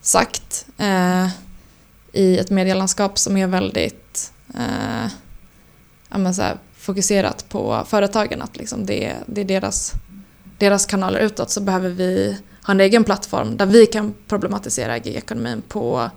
sagt 0.01 0.65
eh, 0.77 1.27
i 2.11 2.37
ett 2.37 2.49
medielandskap 2.49 3.17
som 3.19 3.37
är 3.37 3.47
väldigt 3.47 4.33
ja, 6.09 6.17
men 6.17 6.35
så 6.35 6.41
här, 6.41 6.57
fokuserat 6.77 7.49
på 7.49 7.85
företagen, 7.87 8.41
att 8.41 8.57
liksom 8.57 8.85
det, 8.85 9.15
det 9.25 9.41
är 9.41 9.45
deras, 9.45 9.93
deras 10.57 10.85
kanaler 10.85 11.19
utåt, 11.19 11.49
så 11.49 11.61
behöver 11.61 11.89
vi 11.89 12.37
ha 12.63 12.71
en 12.71 12.79
egen 12.79 13.03
plattform 13.03 13.57
där 13.57 13.65
vi 13.65 13.85
kan 13.85 14.13
problematisera 14.27 14.97
gigekonomin 14.97 15.61
på, 15.67 16.09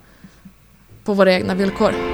på 1.05 1.15
våra 1.15 1.33
egna 1.33 1.55
villkor. 1.55 2.12